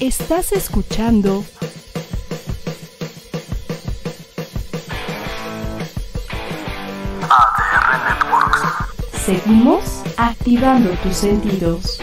Estás 0.00 0.52
escuchando 0.52 1.44
ADR 7.28 8.04
Networks. 8.06 8.62
Seguimos 9.26 9.82
activando 10.16 10.90
tus 11.02 11.16
sentidos. 11.16 12.00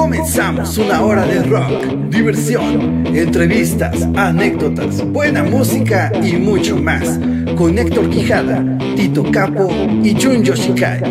Comenzamos 0.00 0.78
una 0.78 1.02
hora 1.02 1.26
de 1.26 1.42
rock, 1.42 1.84
diversión, 2.08 3.06
entrevistas, 3.06 4.02
anécdotas, 4.16 5.04
buena 5.12 5.42
música 5.42 6.10
y 6.24 6.36
mucho 6.36 6.78
más. 6.78 7.20
Con 7.54 7.78
Héctor 7.78 8.08
Quijada, 8.08 8.64
Tito 8.96 9.30
Capo 9.30 9.68
y 10.02 10.18
Jun 10.18 10.42
Yoshikai. 10.42 11.02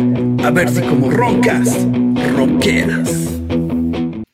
A 0.44 0.50
ver 0.50 0.68
si 0.68 0.82
como 0.82 1.08
roncas, 1.08 1.86
ronqueras. 2.36 3.30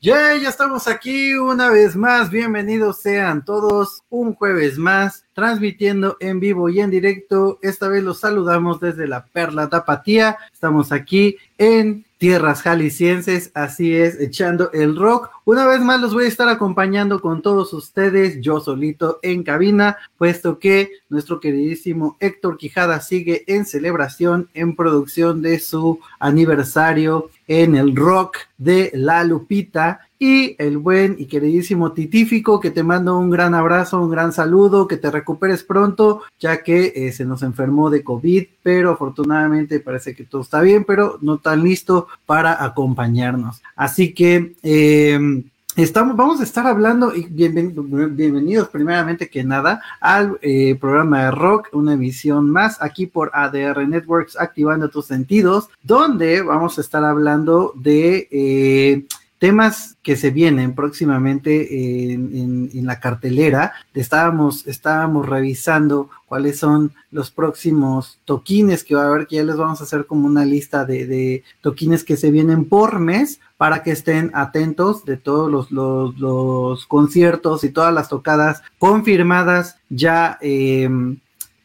Yeah, 0.01 0.39
ya 0.41 0.49
estamos 0.49 0.89
aquí 0.89 1.35
una 1.35 1.69
vez 1.69 1.95
más. 1.95 2.31
Bienvenidos 2.31 3.03
sean 3.03 3.45
todos 3.45 4.05
un 4.09 4.35
jueves 4.35 4.79
más, 4.79 5.27
transmitiendo 5.35 6.17
en 6.19 6.41
vivo 6.41 6.71
y 6.71 6.81
en 6.81 6.91
directo. 6.91 7.59
Esta 7.61 7.89
vez 7.89 8.03
los 8.03 8.21
saludamos 8.21 8.81
desde 8.81 9.07
la 9.07 9.27
Perla 9.27 9.69
Tapatía. 9.69 10.39
Estamos 10.51 10.93
aquí 10.93 11.37
en 11.59 12.06
tierras 12.19 12.63
jaliscienses, 12.63 13.51
así 13.55 13.95
es, 13.95 14.19
echando 14.21 14.71
el 14.73 14.97
rock. 14.97 15.31
Una 15.45 15.67
vez 15.67 15.81
más 15.81 16.01
los 16.01 16.15
voy 16.15 16.25
a 16.25 16.29
estar 16.29 16.49
acompañando 16.49 17.21
con 17.21 17.43
todos 17.43 17.73
ustedes, 17.73 18.41
yo 18.41 18.61
solito 18.61 19.19
en 19.23 19.43
cabina, 19.43 19.99
puesto 20.17 20.59
que 20.59 20.91
nuestro 21.09 21.41
queridísimo 21.41 22.17
Héctor 22.21 22.57
Quijada 22.57 23.01
sigue 23.01 23.45
en 23.47 23.67
celebración, 23.67 24.49
en 24.55 24.75
producción 24.75 25.43
de 25.43 25.59
su 25.59 26.01
aniversario 26.19 27.31
en 27.47 27.77
el 27.77 27.95
rock 27.95 28.39
de 28.59 28.91
La 28.95 29.25
Lupita. 29.25 30.01
Y 30.19 30.57
el 30.59 30.79
buen 30.79 31.17
y 31.19 31.27
queridísimo 31.27 31.93
Titífico, 31.93 32.59
que 32.59 32.71
te 32.71 32.83
mando 32.83 33.19
un 33.19 33.29
gran 33.29 33.55
abrazo, 33.55 34.01
un 34.01 34.11
gran 34.11 34.33
saludo, 34.33 34.89
que 34.89 34.97
te 34.97 35.11
recuperes 35.11 35.63
pronto, 35.63 36.23
ya 36.39 36.63
que 36.63 36.93
eh, 36.97 37.13
se 37.13 37.27
nos 37.27 37.43
enfermó 37.43 37.91
de 37.91 38.03
COVID, 38.03 38.47
pero 38.63 38.93
afortunadamente 38.93 39.79
parece 39.81 40.15
que 40.15 40.25
todo 40.25 40.41
está 40.41 40.63
bien, 40.63 40.85
pero 40.85 41.19
no 41.21 41.37
tan 41.37 41.63
listo 41.63 42.09
para 42.25 42.65
acompañarnos. 42.65 43.61
Así 43.75 44.15
que... 44.15 44.55
Eh, 44.63 45.43
Estamos, 45.77 46.17
vamos 46.17 46.41
a 46.41 46.45
estar 46.45 46.67
hablando 46.67 47.15
y 47.15 47.27
bienven, 47.27 47.75
bienvenidos 48.17 48.71
primeramente 48.71 49.29
que 49.29 49.45
nada 49.45 49.83
al 50.01 50.39
eh, 50.41 50.75
programa 50.77 51.25
de 51.25 51.31
rock, 51.33 51.69
una 51.73 51.93
emisión 51.93 52.51
más 52.51 52.81
aquí 52.81 53.05
por 53.05 53.31
ADR 53.35 53.87
Networks, 53.87 54.41
activando 54.41 54.89
tus 54.89 55.05
sentidos, 55.05 55.69
donde 55.83 56.41
vamos 56.41 56.79
a 56.79 56.81
estar 56.81 57.05
hablando 57.05 57.75
de 57.77 58.27
eh, 58.31 59.05
temas 59.39 59.97
que 60.03 60.17
se 60.17 60.31
vienen 60.31 60.75
próximamente 60.75 62.13
en, 62.13 62.87
la 62.87 63.01
cartelera. 63.01 63.73
Estábamos, 63.95 64.67
estábamos 64.67 65.29
revisando 65.29 66.09
cuáles 66.27 66.59
son 66.59 66.93
los 67.11 67.31
próximos 67.31 68.19
toquines 68.25 68.85
que 68.85 68.95
va 68.95 69.05
a 69.05 69.07
haber, 69.09 69.27
que 69.27 69.37
ya 69.37 69.45
les 69.45 69.57
vamos 69.57 69.81
a 69.81 69.85
hacer 69.85 70.07
como 70.07 70.27
una 70.27 70.45
lista 70.45 70.85
de, 70.85 71.07
de 71.07 71.45
toquines 71.61 72.05
que 72.05 72.17
se 72.17 72.31
vienen 72.31 72.65
por 72.67 73.01
mes 73.01 73.41
para 73.57 73.83
que 73.83 73.91
estén 73.91 74.31
atentos 74.35 75.05
de 75.05 75.17
todos 75.17 75.51
los, 75.51 75.71
los, 75.71 76.17
los 76.19 76.87
conciertos 76.87 77.65
y 77.65 77.71
todas 77.71 77.93
las 77.93 78.09
tocadas 78.09 78.63
confirmadas 78.79 79.79
ya 79.89 80.39
eh, 80.41 80.89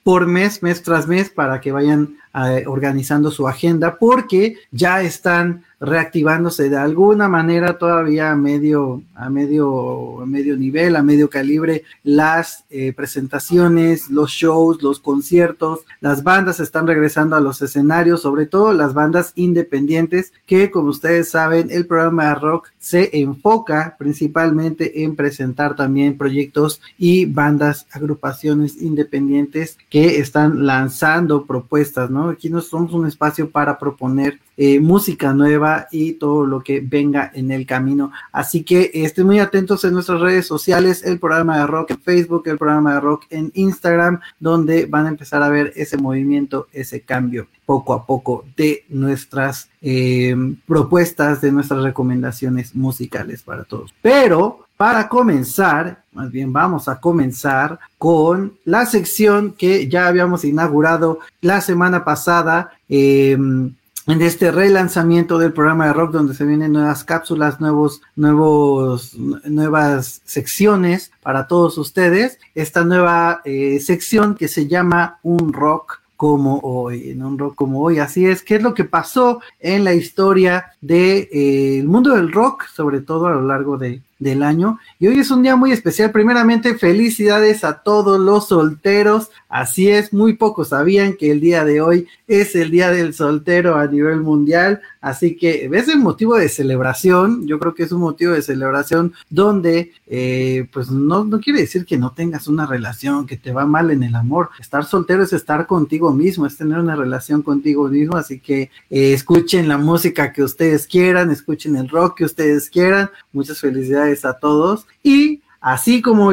por 0.03 0.25
mes, 0.25 0.63
mes 0.63 0.81
tras 0.81 1.07
mes, 1.07 1.29
para 1.29 1.61
que 1.61 1.71
vayan 1.71 2.15
eh, 2.33 2.63
organizando 2.65 3.29
su 3.29 3.47
agenda, 3.47 3.97
porque 3.97 4.55
ya 4.71 5.01
están 5.01 5.63
reactivándose 5.81 6.69
de 6.69 6.77
alguna 6.77 7.27
manera 7.27 7.79
todavía 7.79 8.31
a 8.31 8.35
medio, 8.35 9.01
a 9.15 9.31
medio, 9.31 10.21
a 10.21 10.25
medio 10.27 10.55
nivel, 10.55 10.95
a 10.95 11.01
medio 11.01 11.27
calibre, 11.27 11.83
las 12.03 12.65
eh, 12.69 12.93
presentaciones, 12.93 14.11
los 14.11 14.29
shows, 14.29 14.83
los 14.83 14.99
conciertos, 14.99 15.79
las 15.99 16.23
bandas 16.23 16.59
están 16.59 16.85
regresando 16.85 17.35
a 17.35 17.41
los 17.41 17.63
escenarios, 17.63 18.21
sobre 18.21 18.45
todo 18.45 18.73
las 18.73 18.93
bandas 18.93 19.33
independientes, 19.35 20.33
que 20.45 20.69
como 20.69 20.89
ustedes 20.89 21.31
saben, 21.31 21.69
el 21.71 21.87
programa 21.87 22.35
rock 22.35 22.67
se 22.77 23.09
enfoca 23.19 23.95
principalmente 23.97 25.03
en 25.03 25.15
presentar 25.15 25.75
también 25.75 26.15
proyectos 26.15 26.79
y 26.99 27.25
bandas, 27.25 27.87
agrupaciones 27.91 28.79
independientes 28.79 29.79
que 29.89 30.19
están 30.19 30.67
lanzando 30.67 31.47
propuestas, 31.47 32.11
¿no? 32.11 32.20
Aquí 32.29 32.49
no 32.49 32.61
somos 32.61 32.93
un 32.93 33.07
espacio 33.07 33.49
para 33.49 33.77
proponer 33.77 34.39
eh, 34.57 34.79
música 34.79 35.33
nueva 35.33 35.87
y 35.91 36.13
todo 36.13 36.45
lo 36.45 36.61
que 36.61 36.81
venga 36.81 37.31
en 37.33 37.51
el 37.51 37.65
camino. 37.65 38.11
Así 38.31 38.63
que 38.63 38.91
estén 38.93 39.25
muy 39.25 39.39
atentos 39.39 39.83
en 39.83 39.93
nuestras 39.93 40.21
redes 40.21 40.45
sociales, 40.45 41.03
el 41.03 41.19
programa 41.19 41.57
de 41.59 41.67
rock 41.67 41.91
en 41.91 42.01
Facebook, 42.01 42.43
el 42.47 42.57
programa 42.57 42.93
de 42.95 42.99
rock 42.99 43.25
en 43.29 43.51
Instagram, 43.55 44.19
donde 44.39 44.85
van 44.85 45.05
a 45.05 45.09
empezar 45.09 45.41
a 45.41 45.49
ver 45.49 45.73
ese 45.75 45.97
movimiento, 45.97 46.67
ese 46.73 47.01
cambio 47.01 47.47
poco 47.65 47.93
a 47.93 48.05
poco 48.05 48.45
de 48.57 48.85
nuestras 48.89 49.69
eh, 49.81 50.35
propuestas, 50.67 51.41
de 51.41 51.51
nuestras 51.51 51.81
recomendaciones 51.83 52.75
musicales 52.75 53.43
para 53.43 53.63
todos. 53.63 53.93
Pero 54.01 54.67
para 54.81 55.09
comenzar, 55.09 56.01
más 56.11 56.31
bien 56.31 56.51
vamos 56.51 56.87
a 56.87 56.99
comenzar 56.99 57.77
con 57.99 58.53
la 58.65 58.87
sección 58.87 59.53
que 59.53 59.87
ya 59.87 60.07
habíamos 60.07 60.43
inaugurado 60.43 61.19
la 61.39 61.61
semana 61.61 62.03
pasada. 62.03 62.71
Eh, 62.89 63.33
en 63.33 64.21
este 64.23 64.49
relanzamiento 64.49 65.37
del 65.37 65.53
programa 65.53 65.85
de 65.85 65.93
rock 65.93 66.13
donde 66.13 66.33
se 66.33 66.45
vienen 66.45 66.73
nuevas 66.73 67.03
cápsulas, 67.03 67.61
nuevos, 67.61 68.01
nuevos, 68.15 69.15
nuevas 69.15 70.23
secciones 70.25 71.11
para 71.21 71.45
todos 71.45 71.77
ustedes. 71.77 72.39
Esta 72.55 72.83
nueva 72.83 73.41
eh, 73.45 73.79
sección 73.81 74.33
que 74.33 74.47
se 74.47 74.67
llama 74.67 75.19
Un 75.21 75.53
Rock 75.53 76.01
como 76.17 76.57
hoy, 76.63 77.11
un 77.11 77.37
rock 77.37 77.53
como 77.53 77.81
hoy. 77.81 77.99
Así 77.99 78.25
es, 78.25 78.41
¿qué 78.41 78.55
es 78.55 78.63
lo 78.63 78.73
que 78.73 78.85
pasó 78.85 79.41
en 79.59 79.83
la 79.83 79.93
historia 79.93 80.73
del 80.81 81.29
de, 81.31 81.77
eh, 81.77 81.83
mundo 81.83 82.15
del 82.15 82.31
rock, 82.31 82.65
sobre 82.65 83.01
todo 83.01 83.27
a 83.27 83.31
lo 83.31 83.43
largo 83.43 83.77
de, 83.77 84.01
del 84.21 84.43
año. 84.43 84.79
Y 84.99 85.07
hoy 85.07 85.19
es 85.19 85.31
un 85.31 85.41
día 85.41 85.57
muy 85.57 85.71
especial. 85.71 86.11
Primeramente, 86.11 86.77
felicidades 86.77 87.63
a 87.65 87.81
todos 87.81 88.19
los 88.19 88.47
solteros. 88.47 89.31
Así 89.49 89.89
es, 89.89 90.13
muy 90.13 90.33
pocos 90.33 90.69
sabían 90.69 91.13
que 91.13 91.31
el 91.31 91.41
día 91.41 91.65
de 91.65 91.81
hoy 91.81 92.07
es 92.27 92.55
el 92.55 92.71
día 92.71 92.91
del 92.91 93.13
soltero 93.13 93.75
a 93.75 93.87
nivel 93.87 94.21
mundial. 94.21 94.79
Así 95.01 95.35
que 95.35 95.69
es 95.73 95.87
el 95.87 95.97
motivo 95.97 96.37
de 96.37 96.47
celebración. 96.47 97.47
Yo 97.47 97.57
creo 97.59 97.73
que 97.73 97.83
es 97.83 97.91
un 97.91 98.01
motivo 98.01 98.33
de 98.33 98.43
celebración 98.43 99.13
donde, 99.29 99.91
eh, 100.05 100.67
pues 100.71 100.91
no, 100.91 101.25
no 101.25 101.39
quiere 101.39 101.61
decir 101.61 101.85
que 101.85 101.97
no 101.97 102.11
tengas 102.11 102.47
una 102.47 102.67
relación, 102.67 103.25
que 103.25 103.37
te 103.37 103.51
va 103.51 103.65
mal 103.65 103.89
en 103.89 104.03
el 104.03 104.15
amor. 104.15 104.51
Estar 104.59 104.85
soltero 104.85 105.23
es 105.23 105.33
estar 105.33 105.65
contigo 105.65 106.13
mismo, 106.13 106.45
es 106.45 106.55
tener 106.55 106.77
una 106.77 106.95
relación 106.95 107.41
contigo 107.41 107.87
mismo. 107.87 108.15
Así 108.15 108.39
que 108.39 108.69
eh, 108.91 109.13
escuchen 109.13 109.67
la 109.67 109.79
música 109.79 110.31
que 110.31 110.43
ustedes 110.43 110.85
quieran, 110.85 111.31
escuchen 111.31 111.75
el 111.75 111.89
rock 111.89 112.19
que 112.19 112.25
ustedes 112.25 112.69
quieran. 112.69 113.09
Muchas 113.33 113.59
felicidades 113.59 114.10
a 114.25 114.33
todos. 114.33 114.85
Y 115.03 115.41
así 115.59 116.01
como 116.01 116.31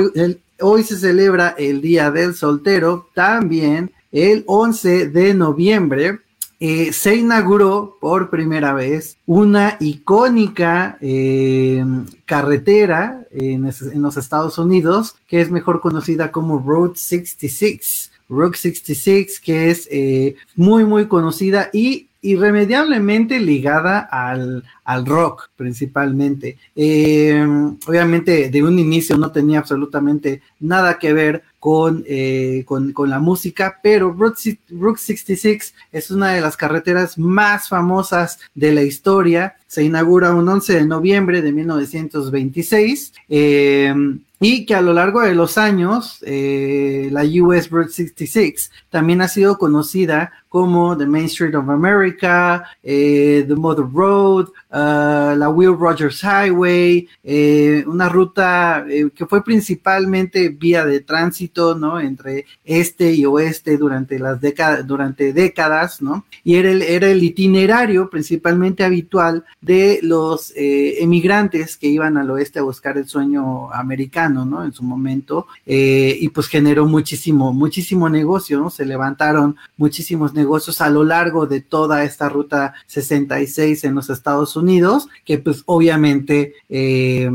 hoy 0.60 0.82
se 0.82 0.96
celebra 0.96 1.54
el 1.58 1.80
Día 1.80 2.10
del 2.10 2.34
Soltero, 2.34 3.08
también 3.14 3.92
el 4.12 4.44
11 4.46 5.08
de 5.08 5.34
noviembre 5.34 6.20
eh, 6.60 6.92
se 6.92 7.14
inauguró 7.14 7.98
por 8.00 8.30
primera 8.30 8.72
vez 8.72 9.16
una 9.26 9.76
icónica 9.78 10.98
eh, 11.00 11.84
carretera 12.24 13.24
en, 13.30 13.70
los 14.02 14.16
Estados 14.16 14.58
Unidos 14.58 15.14
que 15.28 15.40
es 15.40 15.52
mejor 15.52 15.80
conocida 15.80 16.32
como 16.32 16.58
Road 16.58 16.94
66. 16.96 18.10
Rock 18.28 18.56
66, 18.56 19.40
que 19.40 19.70
es 19.70 19.88
eh, 19.90 20.36
muy, 20.54 20.84
muy 20.84 21.06
conocida 21.06 21.70
y 21.72 22.07
irremediablemente 22.20 23.38
ligada 23.38 24.00
al, 24.00 24.64
al 24.84 25.06
rock 25.06 25.50
principalmente. 25.56 26.58
Eh, 26.74 27.46
obviamente 27.86 28.50
de 28.50 28.62
un 28.62 28.78
inicio 28.78 29.16
no 29.16 29.30
tenía 29.30 29.60
absolutamente 29.60 30.42
nada 30.60 30.98
que 30.98 31.12
ver 31.12 31.44
con, 31.60 32.04
eh, 32.06 32.64
con, 32.66 32.92
con, 32.92 33.10
la 33.10 33.18
música, 33.18 33.80
pero 33.82 34.12
Route, 34.12 34.58
66 34.96 35.74
es 35.92 36.10
una 36.10 36.32
de 36.32 36.40
las 36.40 36.56
carreteras 36.56 37.18
más 37.18 37.68
famosas 37.68 38.38
de 38.54 38.72
la 38.72 38.82
historia. 38.82 39.56
Se 39.66 39.82
inaugura 39.82 40.34
un 40.34 40.48
11 40.48 40.74
de 40.74 40.86
noviembre 40.86 41.42
de 41.42 41.52
1926. 41.52 43.12
Eh, 43.28 43.94
y 44.40 44.66
que 44.66 44.74
a 44.74 44.82
lo 44.82 44.92
largo 44.92 45.20
de 45.22 45.34
los 45.34 45.58
años 45.58 46.18
eh, 46.22 47.08
la 47.10 47.24
US 47.24 47.70
Route 47.70 47.90
66 47.90 48.70
también 48.88 49.20
ha 49.20 49.28
sido 49.28 49.58
conocida 49.58 50.32
como 50.48 50.96
The 50.96 51.06
Main 51.06 51.26
Street 51.26 51.54
of 51.54 51.68
America, 51.68 52.64
eh, 52.82 53.44
The 53.46 53.54
Mother 53.54 53.84
Road, 53.92 54.48
uh, 54.70 55.36
la 55.36 55.48
Will 55.48 55.76
Rogers 55.76 56.22
Highway, 56.22 57.06
eh, 57.22 57.84
una 57.86 58.08
ruta 58.08 58.84
eh, 58.88 59.10
que 59.14 59.26
fue 59.26 59.44
principalmente 59.44 60.48
vía 60.48 60.86
de 60.86 61.00
tránsito, 61.00 61.74
¿no? 61.74 62.00
Entre 62.00 62.46
este 62.64 63.12
y 63.12 63.26
oeste 63.26 63.76
durante 63.76 64.18
las 64.18 64.40
décadas, 64.40 64.86
durante 64.86 65.32
décadas, 65.32 66.00
¿no? 66.00 66.24
Y 66.44 66.56
era 66.56 66.70
el, 66.70 66.82
era 66.82 67.10
el 67.10 67.22
itinerario 67.22 68.08
principalmente 68.08 68.84
habitual 68.84 69.44
de 69.60 70.00
los 70.02 70.52
emigrantes 70.56 71.76
que 71.76 71.88
iban 71.88 72.16
al 72.16 72.30
oeste 72.30 72.58
a 72.58 72.62
buscar 72.62 72.96
el 72.96 73.06
sueño 73.06 73.72
americano, 73.72 74.44
¿no? 74.44 74.64
En 74.64 74.72
su 74.72 74.82
momento, 74.82 75.46
y 75.66 76.28
pues 76.30 76.48
generó 76.48 76.86
muchísimo, 76.86 77.52
muchísimo 77.52 78.08
negocio, 78.08 78.58
¿no? 78.58 78.70
Se 78.70 78.84
levantaron 78.84 79.56
muchísimos 79.76 80.32
negocios 80.38 80.80
a 80.80 80.88
lo 80.88 81.04
largo 81.04 81.46
de 81.46 81.60
toda 81.60 82.04
esta 82.04 82.28
ruta 82.30 82.74
66 82.86 83.84
en 83.84 83.94
los 83.94 84.08
Estados 84.08 84.56
Unidos, 84.56 85.08
que 85.24 85.38
pues 85.38 85.62
obviamente... 85.66 86.54
Eh, 86.68 87.30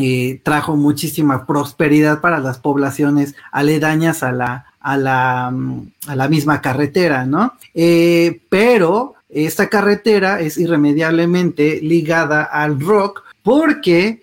eh, 0.00 0.40
trajo 0.44 0.76
muchísima 0.76 1.44
prosperidad 1.44 2.20
para 2.20 2.38
las 2.38 2.60
poblaciones 2.60 3.34
aledañas 3.50 4.22
a 4.22 4.30
la, 4.30 4.66
a 4.78 4.96
la, 4.96 5.48
a 5.48 6.16
la 6.16 6.28
misma 6.28 6.60
carretera, 6.60 7.26
¿no? 7.26 7.54
Eh, 7.74 8.40
pero 8.48 9.14
esta 9.28 9.68
carretera 9.68 10.40
es 10.40 10.56
irremediablemente 10.56 11.80
ligada 11.82 12.44
al 12.44 12.78
rock 12.78 13.24
porque 13.42 14.22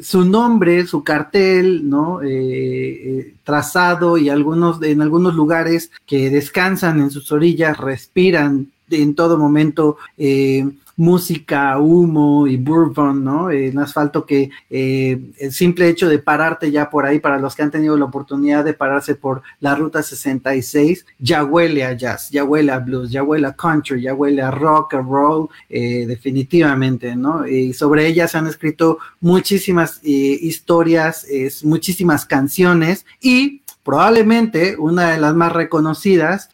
su 0.00 0.24
nombre, 0.24 0.86
su 0.86 1.04
cartel, 1.04 1.88
¿no? 1.88 2.22
Eh, 2.22 2.28
eh, 2.30 3.34
trazado 3.44 4.18
y 4.18 4.28
algunos, 4.28 4.82
en 4.82 5.02
algunos 5.02 5.34
lugares 5.34 5.90
que 6.06 6.30
descansan 6.30 7.00
en 7.00 7.10
sus 7.10 7.30
orillas, 7.30 7.78
respiran 7.78 8.71
en 8.90 9.14
todo 9.14 9.38
momento 9.38 9.96
eh, 10.18 10.64
música, 10.96 11.78
humo 11.78 12.46
y 12.46 12.56
bourbon, 12.56 13.24
¿no? 13.24 13.50
En 13.50 13.78
asfalto 13.78 14.26
que 14.26 14.50
eh, 14.70 15.20
el 15.38 15.52
simple 15.52 15.88
hecho 15.88 16.08
de 16.08 16.18
pararte 16.18 16.70
ya 16.70 16.90
por 16.90 17.06
ahí, 17.06 17.18
para 17.18 17.38
los 17.38 17.54
que 17.54 17.62
han 17.62 17.70
tenido 17.70 17.96
la 17.96 18.04
oportunidad 18.04 18.64
de 18.64 18.74
pararse 18.74 19.14
por 19.14 19.42
la 19.60 19.74
ruta 19.74 20.02
66, 20.02 21.06
ya 21.18 21.44
huele 21.44 21.84
a 21.84 21.94
jazz, 21.94 22.30
ya 22.30 22.44
huele 22.44 22.72
a 22.72 22.78
blues, 22.78 23.10
ya 23.10 23.22
huele 23.22 23.46
a 23.46 23.52
country, 23.52 24.02
ya 24.02 24.14
huele 24.14 24.42
a 24.42 24.50
rock, 24.50 24.94
a 24.94 25.00
roll, 25.00 25.48
eh, 25.68 26.04
definitivamente, 26.06 27.16
¿no? 27.16 27.46
Y 27.46 27.72
sobre 27.72 28.06
ella 28.06 28.28
se 28.28 28.38
han 28.38 28.46
escrito 28.46 28.98
muchísimas 29.20 30.00
eh, 30.04 30.08
historias, 30.08 31.26
muchísimas 31.64 32.26
canciones 32.26 33.06
y 33.20 33.62
probablemente 33.82 34.76
una 34.76 35.10
de 35.10 35.18
las 35.18 35.34
más 35.34 35.52
reconocidas 35.52 36.50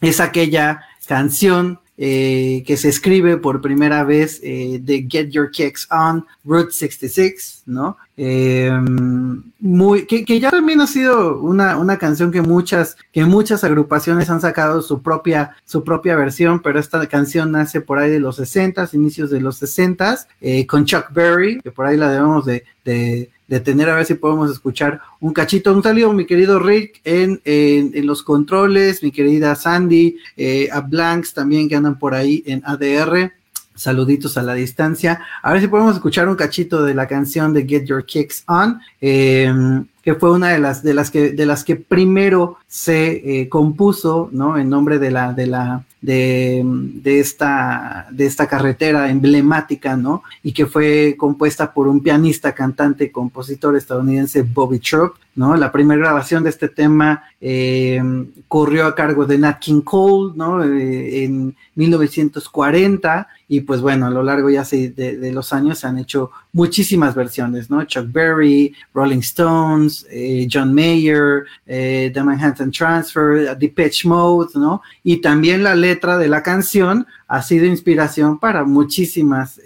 es 0.00 0.20
aquella 0.20 0.82
canción 1.06 1.80
eh, 2.02 2.64
que 2.66 2.78
se 2.78 2.88
escribe 2.88 3.36
por 3.36 3.60
primera 3.60 4.04
vez 4.04 4.40
eh, 4.42 4.78
de 4.82 5.06
Get 5.06 5.28
Your 5.28 5.50
Kicks 5.50 5.86
On 5.90 6.24
Route 6.46 6.72
66, 6.72 7.64
¿no? 7.66 7.98
Eh, 8.16 8.72
muy, 9.58 10.06
que, 10.06 10.24
que, 10.24 10.40
ya 10.40 10.50
también 10.50 10.80
ha 10.80 10.86
sido 10.86 11.38
una, 11.40 11.76
una, 11.76 11.98
canción 11.98 12.32
que 12.32 12.40
muchas, 12.40 12.96
que 13.12 13.26
muchas 13.26 13.64
agrupaciones 13.64 14.30
han 14.30 14.40
sacado 14.40 14.80
su 14.80 15.02
propia, 15.02 15.56
su 15.66 15.84
propia 15.84 16.16
versión, 16.16 16.62
pero 16.62 16.80
esta 16.80 17.06
canción 17.06 17.52
nace 17.52 17.82
por 17.82 17.98
ahí 17.98 18.10
de 18.10 18.20
los 18.20 18.36
60, 18.36 18.88
inicios 18.94 19.28
de 19.28 19.42
los 19.42 19.58
60, 19.58 20.26
con 20.68 20.86
Chuck 20.86 21.12
Berry, 21.12 21.60
que 21.60 21.70
por 21.70 21.84
ahí 21.84 21.98
la 21.98 22.10
debemos 22.10 22.46
de, 22.46 22.64
de 22.82 23.28
detener 23.50 23.90
a 23.90 23.96
ver 23.96 24.06
si 24.06 24.14
podemos 24.14 24.50
escuchar 24.50 25.00
un 25.18 25.34
cachito. 25.34 25.74
Un 25.74 25.82
saludo, 25.82 26.12
mi 26.12 26.24
querido 26.24 26.60
Rick, 26.60 27.00
en, 27.04 27.40
en, 27.44 28.06
los 28.06 28.22
controles, 28.22 29.02
mi 29.02 29.10
querida 29.10 29.56
Sandy, 29.56 30.16
eh, 30.36 30.68
a 30.72 30.80
Blanks 30.80 31.34
también 31.34 31.68
que 31.68 31.74
andan 31.74 31.98
por 31.98 32.14
ahí 32.14 32.44
en 32.46 32.62
ADR. 32.64 33.32
Saluditos 33.74 34.38
a 34.38 34.42
la 34.42 34.54
distancia. 34.54 35.20
A 35.42 35.52
ver 35.52 35.60
si 35.60 35.66
podemos 35.66 35.96
escuchar 35.96 36.28
un 36.28 36.36
cachito 36.36 36.84
de 36.84 36.94
la 36.94 37.08
canción 37.08 37.52
de 37.52 37.66
Get 37.66 37.86
Your 37.86 38.06
Kicks 38.06 38.44
On. 38.46 38.80
Eh, 39.00 39.52
que 40.02 40.14
fue 40.14 40.30
una 40.30 40.48
de 40.48 40.58
las 40.58 40.82
de 40.82 40.94
las 40.94 41.10
que 41.10 41.32
de 41.32 41.46
las 41.46 41.64
que 41.64 41.76
primero 41.76 42.58
se 42.68 43.40
eh, 43.40 43.48
compuso, 43.48 44.28
¿no? 44.32 44.56
En 44.56 44.68
nombre 44.68 44.98
de 44.98 45.10
la 45.10 45.32
de 45.32 45.46
la 45.46 45.84
de, 46.00 46.62
de, 46.64 47.20
esta 47.20 48.06
de 48.10 48.26
esta 48.26 48.46
carretera 48.46 49.10
emblemática, 49.10 49.96
¿no? 49.96 50.22
Y 50.42 50.52
que 50.52 50.66
fue 50.66 51.14
compuesta 51.18 51.72
por 51.72 51.88
un 51.88 52.02
pianista, 52.02 52.54
cantante, 52.54 53.12
compositor 53.12 53.76
estadounidense 53.76 54.42
Bobby 54.42 54.78
Troop, 54.78 55.16
¿no? 55.40 55.56
La 55.56 55.72
primera 55.72 55.98
grabación 55.98 56.44
de 56.44 56.50
este 56.50 56.68
tema 56.68 57.24
eh, 57.40 57.98
corrió 58.46 58.84
a 58.84 58.94
cargo 58.94 59.24
de 59.24 59.38
Nat 59.38 59.58
King 59.58 59.80
Cole, 59.80 60.34
¿no? 60.36 60.62
Eh, 60.62 61.24
en 61.24 61.56
1940 61.76 63.26
y 63.48 63.60
pues 63.60 63.80
bueno, 63.80 64.08
a 64.08 64.10
lo 64.10 64.22
largo 64.22 64.50
ya 64.50 64.64
de, 64.64 65.30
los 65.32 65.54
años 65.54 65.78
se 65.78 65.86
han 65.86 65.96
hecho 65.96 66.30
muchísimas 66.52 67.14
versiones, 67.14 67.70
¿no? 67.70 67.82
Chuck 67.84 68.12
Berry, 68.12 68.74
Rolling 68.92 69.20
Stones, 69.20 70.06
eh, 70.10 70.46
John 70.52 70.74
Mayer, 70.74 71.46
The 71.64 72.22
Manhattan 72.22 72.70
Transfer, 72.70 73.56
Depeche 73.56 74.06
Mode, 74.06 74.50
¿no? 74.56 74.82
Y 75.02 75.22
también 75.22 75.62
la 75.62 75.74
letra 75.74 76.18
de 76.18 76.28
la 76.28 76.42
canción 76.42 77.06
ha 77.28 77.40
sido 77.40 77.64
inspiración 77.64 78.38
para 78.38 78.64
muchísimas 78.64 79.58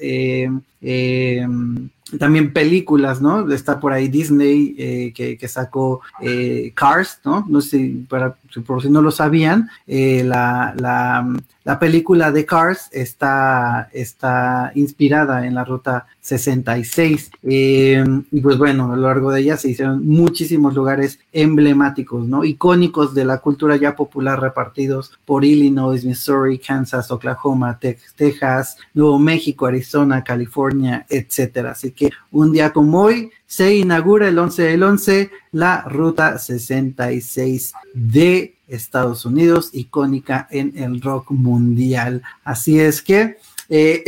también 2.19 2.53
películas, 2.53 3.21
¿no? 3.21 3.51
Está 3.53 3.81
por 3.81 3.93
ahí 3.93 4.09
Disney 4.09 4.75
eh, 4.79 5.13
que, 5.15 5.49
sacó 5.49 6.01
eh, 6.21 6.73
Cars, 6.75 7.21
¿no? 7.25 7.45
No 7.49 7.61
sé, 7.61 7.93
para, 8.09 8.37
por 8.63 8.83
si 8.83 8.91
no 8.91 9.03
lo 9.03 9.11
sabían, 9.11 9.69
eh, 9.87 10.23
la, 10.25 10.75
la, 10.77 11.27
la, 11.65 11.79
película 11.79 12.31
de 12.31 12.45
Cars 12.45 12.89
está, 12.93 13.89
está 13.93 14.73
inspirada 14.75 15.47
en 15.47 15.55
la 15.55 15.65
ruta 15.65 16.07
66. 16.21 17.31
y 17.43 18.41
pues 18.41 18.59
bueno, 18.59 18.93
a 18.93 18.97
lo 18.97 19.09
largo 19.09 19.31
de 19.33 19.41
ella 19.41 19.57
se 19.57 19.71
hicieron 19.71 20.07
muchísimos 20.07 20.75
lugares 20.75 21.19
emblemáticos, 21.33 22.27
¿no? 22.27 22.45
Icónicos 22.45 23.15
de 23.15 23.25
la 23.25 23.39
cultura 23.39 23.77
ya 23.77 23.97
popular 23.97 24.41
repartidos 24.41 25.13
por 25.25 25.45
Illinois, 25.45 26.05
Missouri, 26.05 26.59
Kansas, 26.59 27.11
Oklahoma, 27.11 27.79
Texas, 27.79 28.77
Nuevo 28.95 29.19
México, 29.19 29.67
Arizona, 29.67 30.25
California, 30.25 31.07
etcétera. 31.09 31.73
Así 31.73 31.91
que 31.91 32.11
un 32.31 32.53
día 32.53 32.73
como 32.73 33.03
hoy 33.03 33.31
se 33.47 33.77
inaugura 33.77 34.29
el 34.29 34.39
11 34.39 34.63
del 34.63 34.83
11 34.83 35.31
la 35.53 35.83
ruta 35.83 36.39
66 36.39 37.73
de 37.95 38.57
Estados 38.67 39.25
Unidos, 39.25 39.71
icónica 39.73 40.49
en 40.51 40.77
el 40.77 41.01
rock 41.01 41.31
mundial. 41.31 42.23
Así 42.45 42.81
es 42.81 43.03
que 43.03 43.37
eh, 43.69 44.05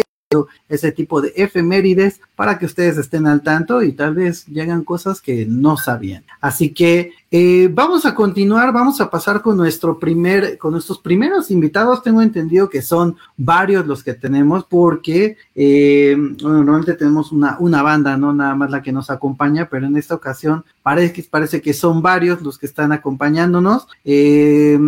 ese 0.69 0.93
tipo 0.93 1.21
de 1.21 1.33
efemérides 1.37 2.21
para 2.35 2.59
que 2.59 2.67
ustedes 2.67 2.99
estén 2.99 3.27
al 3.27 3.43
tanto 3.43 3.83
y 3.83 3.93
tal 3.93 4.15
vez 4.15 4.47
llegan 4.47 4.85
cosas 4.85 5.21
que 5.21 5.47
no 5.47 5.77
sabían. 5.77 6.25
Así 6.41 6.73
que 6.73 7.13
eh, 7.31 7.69
vamos 7.73 8.07
a 8.07 8.15
continuar, 8.15 8.73
vamos 8.73 9.01
a 9.01 9.11
pasar 9.11 9.43
con 9.43 9.57
nuestro 9.57 9.99
primer, 9.99 10.59
con 10.59 10.73
nuestros 10.73 10.99
primeros 10.99 11.51
invitados. 11.51 12.03
Tengo 12.03 12.23
entendido 12.23 12.69
que 12.69 12.83
son 12.83 13.17
varios 13.37 13.87
los 13.87 14.05
que 14.05 14.15
tenemos 14.15 14.65
porque 14.65 15.37
eh, 15.55 16.17
normalmente 16.41 16.95
tenemos 16.95 17.33
una, 17.33 17.57
una 17.59 17.83
banda, 17.83 18.17
no 18.17 18.33
nada 18.33 18.55
más 18.55 18.71
la 18.71 18.83
que 18.83 18.93
nos 18.93 19.11
acompaña, 19.11 19.69
pero 19.69 19.87
en 19.87 19.97
esta 19.97 20.15
ocasión 20.15 20.65
parece 20.83 21.13
que, 21.13 21.23
parece 21.25 21.61
que 21.61 21.75
son 21.75 22.01
varios 22.03 22.43
los 22.43 22.59
que 22.59 22.67
están 22.67 22.93
acompañándonos. 22.93 23.89
Eh, 24.05 24.79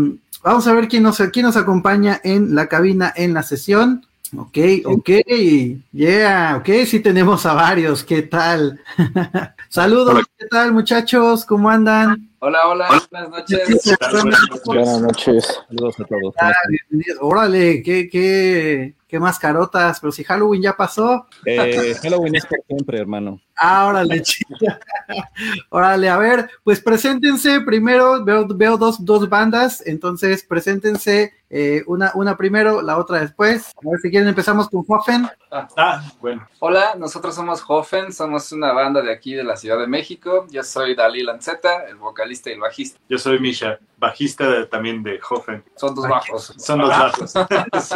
vamos 0.43 0.67
a 0.67 0.75
ver 0.75 0.89
quién 0.89 1.03
nos, 1.03 1.19
quién 1.33 1.47
nos 1.47 1.57
acompaña 1.57 2.21
en 2.23 2.55
la 2.55 2.69
cabina 2.69 3.13
en 3.17 3.35
la 3.35 3.43
sesión. 3.43 4.07
Ok, 4.37 4.59
ok, 4.85 5.11
yeah, 5.93 6.57
ok, 6.59 6.69
sí 6.85 7.01
tenemos 7.01 7.47
a 7.47 7.55
varios, 7.55 8.05
¿qué 8.05 8.23
tal? 8.23 8.79
Saludos, 9.71 10.23
¿qué 10.37 10.47
tal 10.47 10.73
muchachos? 10.73 11.47
¿Cómo 11.47 11.71
andan? 11.71 12.29
Hola, 12.41 12.69
hola, 12.69 12.89
buenas 13.11 13.31
noches. 13.31 13.97
Buenas 14.67 15.01
noches, 15.01 15.61
saludos 15.69 16.01
a 16.01 16.05
todos. 16.05 16.35
Ah, 16.41 16.53
Órale, 17.21 17.83
qué, 17.83 18.11
qué, 18.11 18.95
qué 19.09 19.19
mascarotas, 19.19 19.99
pero 19.99 20.13
si 20.13 20.25
Halloween 20.25 20.63
ya 20.63 20.77
pasó. 20.77 21.27
Eh, 21.47 21.95
Halloween 22.03 22.35
es 22.35 22.45
por 22.45 22.59
siempre, 22.67 22.99
hermano. 22.99 23.41
Ah, 23.57 23.87
órale, 23.87 24.21
chica. 24.23 24.79
órale, 25.71 26.09
a 26.11 26.19
ver, 26.19 26.51
pues 26.65 26.81
preséntense 26.83 27.63
primero, 27.63 28.23
veo, 28.25 28.47
veo 28.47 28.77
dos, 28.77 29.03
dos 29.03 29.27
bandas, 29.29 29.83
entonces 29.87 30.45
preséntense 30.45 31.33
eh, 31.51 31.83
una, 31.87 32.13
una 32.15 32.37
primero, 32.37 32.83
la 32.83 32.99
otra 32.99 33.21
después. 33.21 33.73
A 33.77 33.91
ver 33.91 34.01
si 34.01 34.11
quieren 34.11 34.29
empezamos 34.29 34.69
con 34.69 34.85
Hoffen. 34.87 35.27
Ah, 35.51 36.03
bueno. 36.21 36.47
Hola, 36.59 36.95
nosotros 36.97 37.35
somos 37.35 37.63
Hoffen, 37.67 38.13
somos 38.13 38.53
una 38.53 38.73
banda 38.73 39.01
de 39.03 39.13
aquí 39.13 39.35
de 39.35 39.45
la 39.45 39.57
Ciudad 39.57 39.79
de 39.79 39.87
México. 39.87 40.47
Yo 40.51 40.63
soy 40.63 40.95
Dalí 40.95 41.23
Lanceta, 41.23 41.85
el 41.89 41.97
vocalista 41.97 42.51
y 42.51 42.55
el 42.55 42.61
bajista. 42.61 42.99
Yo 43.09 43.19
soy 43.19 43.39
Misha, 43.39 43.79
bajista 43.97 44.49
de- 44.51 44.67
también 44.67 45.03
de 45.03 45.19
Hoffen. 45.29 45.65
Son 45.77 45.95
dos 45.95 46.09
bajos. 46.09 46.55
Son 46.59 46.79
los 46.81 46.89
bajos. 46.91 47.33
Sí. 47.81 47.95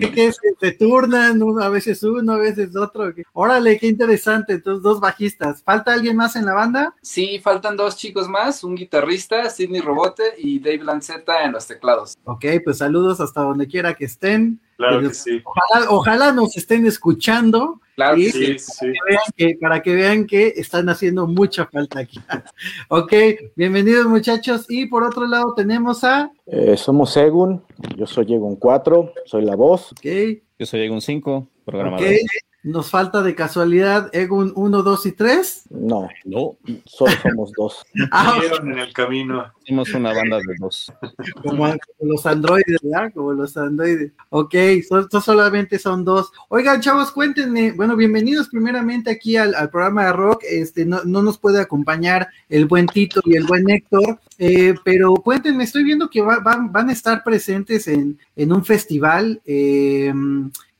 ¿Qué, 0.00 0.12
qué 0.12 0.32
se, 0.60 0.72
turnan? 0.72 1.42
uno, 1.42 1.62
a 1.62 1.68
veces 1.68 2.02
uno, 2.02 2.32
a 2.32 2.38
veces 2.38 2.74
otro. 2.76 3.14
¿qué? 3.14 3.22
Órale, 3.32 3.78
qué 3.78 3.86
interesante. 3.88 4.54
Entonces, 4.54 4.82
dos 4.82 5.00
bajistas. 5.00 5.62
¿Falta 5.62 5.92
alguien 5.92 6.16
más 6.16 6.36
en 6.36 6.46
la 6.46 6.54
banda? 6.54 6.94
Sí, 7.02 7.38
faltan 7.38 7.76
dos 7.76 7.96
chicos 7.96 8.28
más, 8.28 8.64
un 8.64 8.74
guitarrista, 8.76 9.48
Sidney 9.50 9.80
Robote 9.80 10.34
y 10.38 10.58
Dave 10.58 10.84
Lanceta 10.84 11.44
en 11.44 11.52
los 11.52 11.66
teclados. 11.66 12.16
Ok, 12.24 12.44
pues 12.64 12.78
saludos 12.78 13.20
hasta 13.20 13.42
donde 13.42 13.66
quiera 13.66 13.94
que 13.94 14.04
estén. 14.06 14.60
Claro 14.80 15.00
que 15.08 15.14
sí. 15.14 15.42
Ojalá, 15.44 15.90
ojalá 15.90 16.32
nos 16.32 16.56
estén 16.56 16.86
escuchando 16.86 17.80
Claro 17.96 18.16
que 18.16 18.32
Sí. 18.32 18.58
sí. 18.58 18.58
Sí, 18.58 18.74
sí. 18.78 18.86
vean 18.86 19.20
que- 19.36 19.58
para 19.60 19.82
que 19.82 19.94
vean 19.94 20.26
que 20.26 20.54
están 20.56 20.88
haciendo 20.88 21.26
mucha 21.26 21.66
falta 21.66 22.00
aquí. 22.00 22.18
ok, 22.88 23.12
bienvenidos 23.56 24.06
muchachos. 24.06 24.64
Y 24.70 24.86
por 24.86 25.02
otro 25.02 25.26
lado 25.26 25.52
tenemos 25.54 26.02
a, 26.02 26.30
Eh, 26.46 26.78
somos 26.78 27.14
Egun, 27.18 27.62
yo 27.96 28.06
soy 28.06 28.32
Egun 28.32 28.56
4, 28.56 29.12
soy 29.26 29.44
la 29.44 29.54
voz. 29.54 29.92
ok, 29.92 30.40
Yo 30.58 30.64
soy 30.66 30.80
Egun 30.80 31.02
5, 31.02 31.46
programador. 31.66 32.06
ok, 32.08 32.14
nos 32.62 32.88
falta 32.90 33.22
de 33.22 33.34
casualidad 33.34 34.08
Egun 34.14 34.52
1, 34.56 34.82
2 34.82 35.04
y 35.06 35.12
3. 35.12 35.64
No, 35.70 36.08
no, 36.24 36.56
solo 36.86 37.12
somos 37.22 37.52
dos. 37.52 37.84
Ah, 38.12 38.38
en 38.62 38.78
el 38.78 38.92
camino. 38.94 39.44
Somos 39.70 39.94
una 39.94 40.12
banda 40.12 40.38
de 40.38 40.54
dos. 40.58 40.92
como, 41.44 41.72
los 42.00 42.26
androides, 42.26 42.78
¿verdad? 42.82 43.12
Como 43.14 43.32
los 43.34 43.56
androides. 43.56 44.10
Ok, 44.30 44.54
son 44.88 45.08
solamente 45.22 45.78
son 45.78 46.04
dos. 46.04 46.32
Oigan, 46.48 46.80
chavos, 46.80 47.12
cuéntenme. 47.12 47.70
Bueno, 47.70 47.94
bienvenidos 47.94 48.48
primeramente 48.48 49.12
aquí 49.12 49.36
al, 49.36 49.54
al 49.54 49.70
programa 49.70 50.06
de 50.06 50.12
rock. 50.12 50.42
Este, 50.50 50.84
no, 50.84 51.04
no 51.04 51.22
nos 51.22 51.38
puede 51.38 51.60
acompañar 51.60 52.26
el 52.48 52.66
buen 52.66 52.86
Tito 52.88 53.20
y 53.24 53.36
el 53.36 53.44
buen 53.44 53.70
Héctor, 53.70 54.18
eh, 54.38 54.74
pero 54.84 55.14
cuéntenme, 55.14 55.62
estoy 55.62 55.84
viendo 55.84 56.10
que 56.10 56.20
va- 56.20 56.40
van, 56.40 56.72
van 56.72 56.88
a 56.88 56.92
estar 56.92 57.22
presentes 57.22 57.86
en, 57.86 58.18
en 58.34 58.52
un 58.52 58.64
festival. 58.64 59.40
eh, 59.46 60.12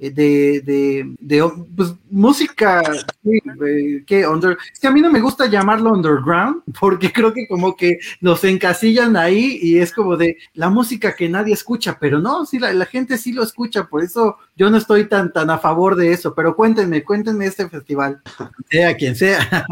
de, 0.00 0.62
de, 0.64 1.14
de, 1.20 1.50
pues, 1.76 1.92
música 2.10 2.80
eh, 3.24 4.02
que 4.06 4.26
under, 4.26 4.56
es 4.72 4.80
que 4.80 4.86
a 4.86 4.90
mí 4.90 5.02
no 5.02 5.12
me 5.12 5.20
gusta 5.20 5.44
llamarlo 5.46 5.92
underground 5.92 6.62
porque 6.80 7.12
creo 7.12 7.34
que 7.34 7.46
como 7.46 7.76
que 7.76 7.98
nos 8.22 8.42
encasillan 8.80 9.16
ahí 9.16 9.58
y 9.60 9.78
es 9.78 9.92
como 9.92 10.16
de 10.16 10.38
la 10.54 10.70
música 10.70 11.14
que 11.14 11.28
nadie 11.28 11.52
escucha, 11.54 11.98
pero 12.00 12.18
no, 12.18 12.46
sí, 12.46 12.58
la, 12.58 12.72
la 12.72 12.86
gente 12.86 13.18
sí 13.18 13.32
lo 13.32 13.42
escucha, 13.42 13.84
por 13.84 14.02
eso 14.02 14.38
yo 14.56 14.70
no 14.70 14.78
estoy 14.78 15.06
tan, 15.06 15.32
tan 15.32 15.50
a 15.50 15.58
favor 15.58 15.96
de 15.96 16.12
eso, 16.12 16.34
pero 16.34 16.56
cuéntenme, 16.56 17.04
cuéntenme 17.04 17.46
este 17.46 17.68
festival, 17.68 18.22
sea 18.70 18.96
quien 18.96 19.14
sea. 19.14 19.66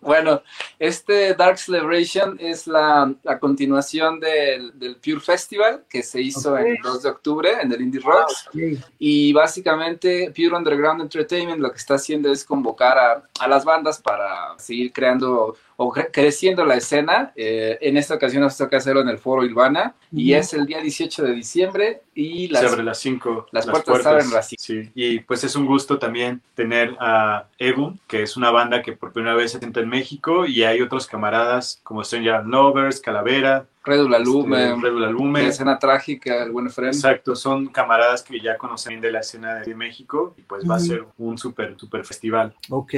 Bueno, 0.00 0.42
este 0.78 1.34
Dark 1.34 1.58
Celebration 1.58 2.36
es 2.40 2.66
la, 2.66 3.12
la 3.22 3.38
continuación 3.38 4.20
del, 4.20 4.78
del 4.78 4.96
Pure 4.96 5.20
Festival 5.20 5.84
que 5.88 6.02
se 6.02 6.20
hizo 6.20 6.52
Ok. 6.54 6.60
el 6.60 6.76
2 6.82 7.02
de 7.04 7.08
octubre 7.08 7.50
en 7.62 7.72
el 7.72 7.80
Indie 7.80 8.00
Rocks. 8.00 8.48
Y 8.98 9.32
básicamente 9.32 10.32
Pure 10.34 10.56
Underground 10.56 11.02
Entertainment 11.02 11.60
lo 11.60 11.70
que 11.70 11.78
está 11.78 11.94
haciendo 11.94 12.30
es 12.32 12.44
convocar 12.44 12.98
a, 12.98 13.22
a 13.38 13.48
las 13.48 13.64
bandas 13.64 14.00
para 14.02 14.58
seguir 14.58 14.92
creando 14.92 15.56
o 15.82 15.92
cre- 15.92 16.08
creciendo 16.12 16.64
la 16.64 16.74
escena. 16.76 17.32
Eh, 17.36 17.78
en 17.80 17.96
esta 17.96 18.14
ocasión 18.14 18.42
nos 18.42 18.56
toca 18.56 18.76
hacerlo 18.76 19.00
en 19.00 19.08
el 19.08 19.18
Foro 19.18 19.44
Ilvana 19.44 19.94
y 20.12 20.34
es 20.34 20.52
el 20.54 20.66
día 20.66 20.80
18 20.80 21.22
de 21.24 21.32
diciembre 21.32 22.02
y 22.14 22.46
Se 22.48 22.52
las, 22.52 22.72
abre 22.72 22.82
las 22.84 22.98
5. 22.98 23.46
las 23.52 23.66
puertas 23.66 24.02
se 24.02 24.08
abren 24.08 24.26
a 24.28 24.34
las 24.34 24.48
cinco. 24.48 24.62
Sí, 24.62 24.90
y 24.94 25.20
pues 25.20 25.44
es 25.44 25.56
un 25.56 25.66
gusto 25.66 25.98
también 25.98 26.40
tener 26.54 26.96
a 27.00 27.46
Egun, 27.58 27.98
que 28.06 28.22
es 28.22 28.36
una 28.36 28.50
banda 28.50 28.82
que 28.82 28.92
por 28.92 29.12
primera 29.12 29.34
vez 29.34 29.52
se 29.52 29.58
presenta 29.58 29.80
en 29.80 29.88
México, 29.88 30.46
y 30.46 30.62
hay 30.64 30.80
otros 30.82 31.06
camaradas 31.06 31.80
como 31.82 32.04
Stranger 32.04 32.44
Lovers, 32.46 33.00
Calavera, 33.00 33.66
Redula 33.84 34.18
Lume, 34.18 34.70
este, 34.70 34.80
Redula 34.80 35.10
Lume. 35.10 35.42
la 35.42 35.48
escena 35.48 35.78
trágica, 35.78 36.42
el 36.44 36.52
buen 36.52 36.66
Efren. 36.68 36.88
Exacto, 36.88 37.34
son 37.34 37.66
camaradas 37.68 38.22
que 38.22 38.40
ya 38.40 38.56
conocen 38.56 39.00
de 39.00 39.10
la 39.12 39.20
escena 39.20 39.56
de 39.56 39.74
México 39.74 40.34
y 40.38 40.42
pues 40.42 40.68
va 40.68 40.76
a 40.76 40.80
ser 40.80 41.04
un 41.18 41.36
super, 41.38 41.74
super 41.78 42.04
festival. 42.04 42.54
Ok, 42.70 42.94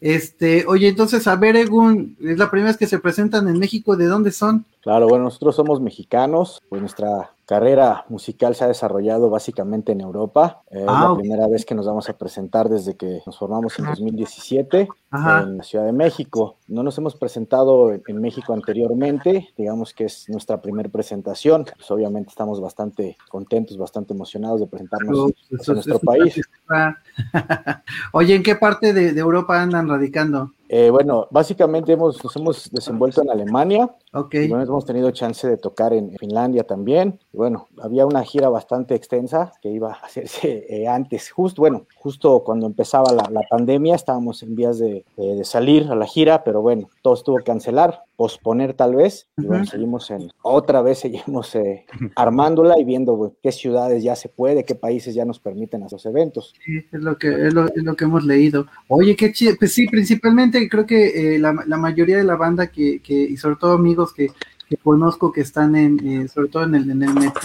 este, 0.00 0.64
oye, 0.66 0.88
entonces, 0.88 1.26
a 1.26 1.36
ver, 1.36 1.56
Egun, 1.56 2.16
es 2.20 2.38
la 2.38 2.50
primera 2.50 2.70
vez 2.70 2.76
que 2.76 2.86
se 2.86 2.98
presentan 2.98 3.48
en 3.48 3.58
México, 3.58 3.96
¿de 3.96 4.06
dónde 4.06 4.30
son? 4.30 4.64
Claro, 4.82 5.08
bueno, 5.08 5.24
nosotros 5.24 5.56
somos 5.56 5.80
mexicanos, 5.80 6.62
pues 6.68 6.80
nuestra 6.80 7.32
carrera 7.46 8.04
musical 8.08 8.54
se 8.54 8.64
ha 8.64 8.68
desarrollado 8.68 9.30
básicamente 9.30 9.92
en 9.92 10.02
Europa. 10.02 10.62
Eh, 10.70 10.80
es 10.82 10.84
Ah, 10.86 11.08
la 11.10 11.16
primera 11.18 11.48
vez 11.48 11.64
que 11.64 11.74
nos 11.74 11.86
vamos 11.86 12.08
a 12.08 12.12
presentar 12.16 12.68
desde 12.68 12.94
que 12.96 13.20
nos 13.26 13.38
formamos 13.38 13.78
en 13.78 13.86
2017 13.86 14.88
Ajá. 15.10 15.42
en 15.42 15.58
la 15.58 15.62
Ciudad 15.62 15.84
de 15.84 15.92
México. 15.92 16.56
No 16.66 16.82
nos 16.82 16.98
hemos 16.98 17.16
presentado 17.16 17.92
en, 17.92 18.20
México 18.20 18.52
anteriormente, 18.52 19.48
digamos 19.56 19.94
que 19.94 20.04
es 20.04 20.28
nuestra 20.28 20.60
primera 20.60 20.88
presentación. 20.88 21.64
Pues 21.76 21.90
obviamente 21.90 22.30
estamos 22.30 22.60
bastante 22.60 23.16
contentos, 23.30 23.78
bastante 23.78 24.12
emocionados 24.12 24.60
de 24.60 24.66
presentarnos 24.66 25.30
en 25.50 25.74
nuestro 25.74 25.96
es- 25.96 26.00
país. 26.04 26.40
Oye, 28.12 28.34
¿en 28.34 28.42
qué 28.42 28.56
parte 28.56 28.92
de, 28.92 29.12
de 29.12 29.20
Europa 29.20 29.60
andan 29.60 29.88
radicando? 29.88 30.52
Eh, 30.70 30.90
bueno, 30.90 31.28
básicamente 31.30 31.92
hemos, 31.94 32.22
nos 32.22 32.36
hemos 32.36 32.70
desenvuelto 32.70 33.22
en 33.22 33.30
Alemania, 33.30 33.90
Ok, 34.12 34.34
Y 34.34 34.48
bueno, 34.48 34.64
hemos 34.64 34.86
tenido 34.86 35.10
chance 35.10 35.46
de 35.46 35.58
tocar 35.58 35.92
en 35.92 36.16
Finlandia 36.18 36.64
también. 36.64 37.18
Y 37.32 37.36
bueno, 37.36 37.68
había 37.82 38.06
una 38.06 38.22
gira 38.22 38.48
bastante 38.48 38.94
extensa 38.94 39.52
que 39.60 39.70
iba 39.70 39.92
a 39.92 39.96
hacerse 40.04 40.66
eh, 40.68 40.88
antes, 40.88 41.30
justo, 41.30 41.62
bueno, 41.62 41.86
justo 41.96 42.42
cuando 42.44 42.66
empezaba 42.66 43.12
la, 43.12 43.28
la 43.30 43.42
pandemia, 43.48 43.94
estábamos 43.94 44.42
en 44.42 44.54
vías 44.54 44.78
de, 44.78 44.97
de- 45.16 45.34
de 45.36 45.44
salir 45.44 45.86
a 45.90 45.94
la 45.94 46.06
gira, 46.06 46.44
pero 46.44 46.62
bueno, 46.62 46.88
todo 47.02 47.14
estuvo 47.14 47.36
que 47.38 47.44
cancelar, 47.44 48.00
posponer 48.16 48.74
tal 48.74 48.94
vez. 48.96 49.28
Y 49.36 49.46
bueno, 49.46 49.64
seguimos 49.66 50.10
en, 50.10 50.30
otra 50.42 50.82
vez 50.82 50.98
seguimos 51.00 51.54
eh, 51.54 51.84
armándola 52.16 52.78
y 52.78 52.84
viendo 52.84 53.34
qué 53.42 53.52
ciudades 53.52 54.02
ya 54.02 54.16
se 54.16 54.28
puede, 54.28 54.64
qué 54.64 54.74
países 54.74 55.14
ya 55.14 55.24
nos 55.24 55.38
permiten 55.40 55.82
hacer 55.82 55.96
los 55.96 56.06
eventos. 56.06 56.54
sí, 56.64 56.78
es 56.92 57.00
lo 57.02 57.16
que, 57.18 57.28
es 57.46 57.54
lo, 57.54 57.66
es 57.66 57.82
lo 57.82 57.94
que 57.96 58.04
hemos 58.04 58.24
leído. 58.24 58.66
Oye, 58.88 59.16
qué 59.16 59.32
chido, 59.32 59.54
pues 59.58 59.72
sí, 59.72 59.86
principalmente 59.88 60.68
creo 60.68 60.86
que 60.86 61.34
eh, 61.34 61.38
la, 61.38 61.54
la 61.66 61.76
mayoría 61.76 62.16
de 62.18 62.24
la 62.24 62.36
banda 62.36 62.68
que, 62.68 63.00
que 63.00 63.14
y 63.14 63.36
sobre 63.36 63.56
todo 63.56 63.72
amigos 63.72 64.12
que, 64.12 64.28
que 64.68 64.76
conozco 64.76 65.32
que 65.32 65.40
están 65.40 65.74
en, 65.76 65.98
eh, 66.06 66.28
sobre 66.28 66.48
todo 66.48 66.64
en 66.64 66.74
el, 66.74 66.90
en 66.90 67.02
el 67.02 67.14
metal, 67.14 67.42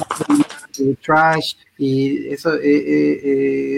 eh, 0.79 0.95
trash 1.03 1.55
y 1.77 2.27
eso, 2.27 2.53
eh, 2.55 2.59
eh, 2.63 3.21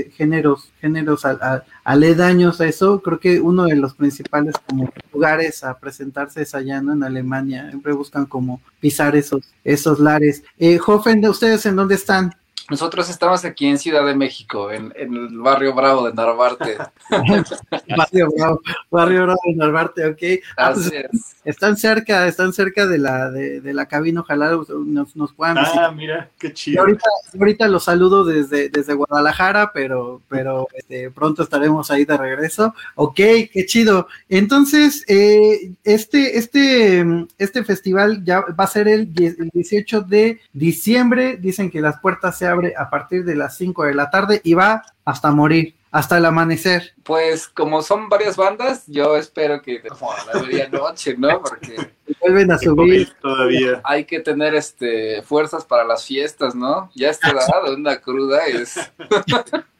eh, 0.08 0.12
géneros, 0.16 0.72
géneros 0.82 1.26
al- 1.26 1.40
al- 1.42 1.64
aledaños 1.84 2.62
a 2.62 2.68
eso, 2.68 3.02
creo 3.02 3.20
que 3.20 3.40
uno 3.40 3.64
de 3.66 3.76
los 3.76 3.96
principales 3.96 4.56
como 4.68 4.92
lugares 5.14 5.64
a 5.64 5.78
presentarse 5.80 6.42
es 6.42 6.54
allá, 6.56 6.82
¿no? 6.82 6.94
En 6.94 7.04
Alemania, 7.04 7.68
siempre 7.70 7.94
buscan 7.94 8.26
como 8.26 8.62
pisar 8.80 9.16
esos, 9.16 9.42
esos 9.64 10.00
lares. 10.00 10.44
Hoffen, 10.86 11.22
¿de 11.22 11.30
ustedes 11.30 11.66
en 11.66 11.76
dónde 11.76 11.96
están? 11.96 12.32
Nosotros 12.70 13.10
estamos 13.10 13.46
aquí 13.46 13.68
en 13.68 13.78
Ciudad 13.78 14.06
de 14.06 14.16
México, 14.16 14.72
en, 14.72 14.92
en 14.96 15.14
el 15.14 15.38
barrio 15.38 15.74
Bravo 15.76 16.08
de 16.08 16.14
Narvarte. 16.14 16.78
Barrio 17.96 18.30
Bravo, 18.36 18.62
Barrio 18.90 19.24
Bravo 19.24 19.40
de 19.46 19.54
Narvarte, 19.56 20.06
ok. 20.08 20.44
Ah, 20.58 20.72
pues, 20.74 20.88
Así 20.88 20.96
es. 20.96 21.36
están 21.46 21.78
cerca, 21.78 22.28
están 22.28 22.54
cerca 22.54 22.88
de 22.88 22.98
la, 22.98 23.30
de, 23.30 23.62
de 23.62 23.74
la 23.74 23.86
cabina, 23.88 24.22
ojalá 24.22 24.52
nos, 24.52 25.16
nos 25.16 25.34
puedan 25.34 25.58
visitar. 25.58 25.86
Ah, 25.86 25.92
mira, 25.92 26.30
qué 26.40 26.48
Y 26.48 26.54
chido. 26.54 26.82
ahorita, 26.82 27.06
ahorita 27.40 27.68
los 27.68 27.84
saludo 27.84 28.26
desde, 28.26 28.70
desde 28.70 28.94
Guadalajara, 28.96 29.72
pero, 29.72 30.22
pero 30.28 30.68
este, 30.74 31.12
pronto 31.12 31.44
estaremos 31.44 31.92
ahí 31.92 32.04
de 32.06 32.18
regreso. 32.18 32.74
Ok, 32.96 33.16
qué 33.16 33.66
chido. 33.68 34.08
Entonces, 34.28 35.04
eh, 35.08 35.72
este, 35.84 36.38
este, 36.40 37.06
este 37.38 37.64
festival 37.64 38.24
ya 38.26 38.42
va 38.42 38.64
a 38.64 38.68
ser 38.68 38.88
el 38.88 39.14
18 39.14 40.02
de 40.02 40.40
diciembre. 40.54 41.38
Dicen 41.38 41.70
que 41.70 41.80
las 41.82 42.00
puertas 42.00 42.38
se 42.38 42.48
abren 42.48 42.55
a 42.78 42.90
partir 42.90 43.26
de 43.26 43.36
las 43.36 43.58
5 43.58 43.86
de 43.86 43.94
la 43.94 44.10
tarde 44.10 44.42
y 44.44 44.54
va 44.54 44.84
hasta 45.04 45.32
morir, 45.32 45.76
hasta 45.92 46.18
el 46.18 46.26
amanecer. 46.26 46.94
Pues 47.04 47.48
como 47.48 47.82
son 47.82 48.10
varias 48.10 48.36
bandas, 48.36 48.84
yo 48.88 49.16
espero 49.18 49.62
que 49.62 49.82
como 49.82 50.12
a 50.12 50.26
la 50.26 50.42
medianoche, 50.42 51.16
¿no? 51.18 51.42
Porque 51.42 51.76
Vuelven 52.22 52.52
a 52.52 52.58
subir. 52.58 53.14
Todavía. 53.22 53.82
hay 53.84 54.06
que 54.06 54.20
tener 54.20 54.56
este 54.56 55.22
fuerzas 55.24 55.66
para 55.66 55.84
las 55.84 56.06
fiestas, 56.06 56.56
¿no? 56.56 56.90
Ya 56.96 57.10
está 57.10 57.34
dado 57.34 57.76
una 57.76 57.98
cruda 57.98 58.46
es 58.48 58.80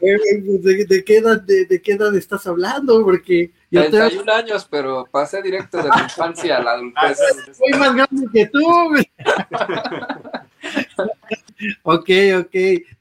Eh, 0.00 0.16
¿De, 0.62 0.86
de 0.86 1.04
qué 1.04 1.18
edad, 1.18 1.40
de, 1.42 1.66
de 1.66 1.82
qué 1.82 1.92
edad 1.92 2.14
estás 2.14 2.46
hablando? 2.46 3.04
Porque 3.04 3.50
yo 3.70 3.82
te 3.84 3.90
31 3.90 4.32
años, 4.32 4.66
pero 4.70 5.06
pasé 5.10 5.42
directo 5.42 5.76
de 5.76 5.88
la 5.88 6.02
infancia 6.04 6.56
a 6.56 6.62
la 6.62 6.72
adultez. 6.72 7.18
soy 7.52 7.78
más 7.78 7.94
grande 7.94 8.26
que 8.32 8.46
tú. 8.46 8.94
Ok, 11.82 12.10
ok, 12.38 12.54